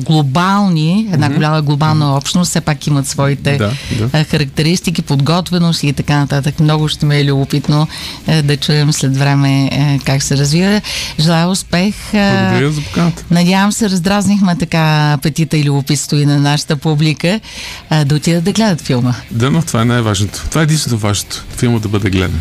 глобални, 0.01 1.09
една 1.12 1.31
mm-hmm. 1.31 1.35
голяма 1.35 1.62
глобална 1.62 2.05
mm-hmm. 2.05 2.16
общност, 2.16 2.51
все 2.51 2.61
пак 2.61 2.87
имат 2.87 3.07
своите 3.07 3.57
да, 3.57 3.73
да. 4.12 4.25
характеристики, 4.25 5.03
подготвеност 5.03 5.83
и 5.83 5.92
така 5.92 6.16
нататък. 6.16 6.61
Много 6.61 6.88
ще 6.88 7.07
ме 7.07 7.20
е 7.20 7.25
любопитно 7.25 7.88
е, 8.27 8.42
да 8.42 8.57
чуем 8.57 8.92
след 8.92 9.16
време 9.16 9.64
е, 9.64 9.99
как 10.05 10.23
се 10.23 10.37
развива. 10.37 10.81
Желая 11.20 11.49
успех. 11.49 11.94
Благодаря 12.12 12.73
за 12.73 12.81
поканата. 12.81 13.25
Надявам 13.31 13.73
се, 13.73 13.90
раздразнихме 13.90 14.57
така 14.59 15.12
апетита 15.12 15.57
и 15.57 15.64
любопитство 15.64 16.16
и 16.16 16.27
на 16.27 16.38
нашата 16.38 16.77
публика 16.77 17.40
да 18.05 18.14
отидат 18.14 18.44
да 18.44 18.53
гледат 18.53 18.81
филма. 18.81 19.14
Да, 19.31 19.51
но 19.51 19.62
това 19.62 19.83
е 19.83 19.85
най-важното. 19.85 20.44
Това 20.49 20.61
е 20.61 20.64
единственото 20.64 20.99
важното. 21.00 21.44
Филма 21.56 21.78
да 21.78 21.88
бъде 21.88 22.10
гледан. 22.10 22.40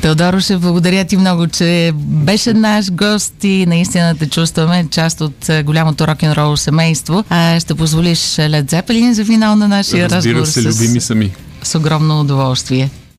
Теодороше, 0.00 0.56
благодаря 0.56 1.04
ти 1.04 1.16
много, 1.16 1.46
че 1.46 1.92
беше 1.96 2.52
наш 2.52 2.92
гост 2.92 3.34
и 3.44 3.66
наистина 3.66 4.14
те 4.18 4.28
чувстваме 4.28 4.86
част 4.90 5.20
от 5.20 5.50
голямото 5.64 6.06
рок-н-рол 6.06 6.56
семейство. 6.56 7.24
А 7.30 7.60
ще 7.60 7.74
позволиш 7.74 8.38
Лед 8.38 8.70
Зепелин 8.70 9.14
за 9.14 9.24
финал 9.24 9.56
на 9.56 9.68
нашия 9.68 10.10
Разбира 10.10 10.38
разговор. 10.38 10.72
се, 10.72 10.84
любими 10.84 11.00
сами. 11.00 11.32
С 11.62 11.74
огромно 11.78 12.20
удоволствие. 12.20 12.90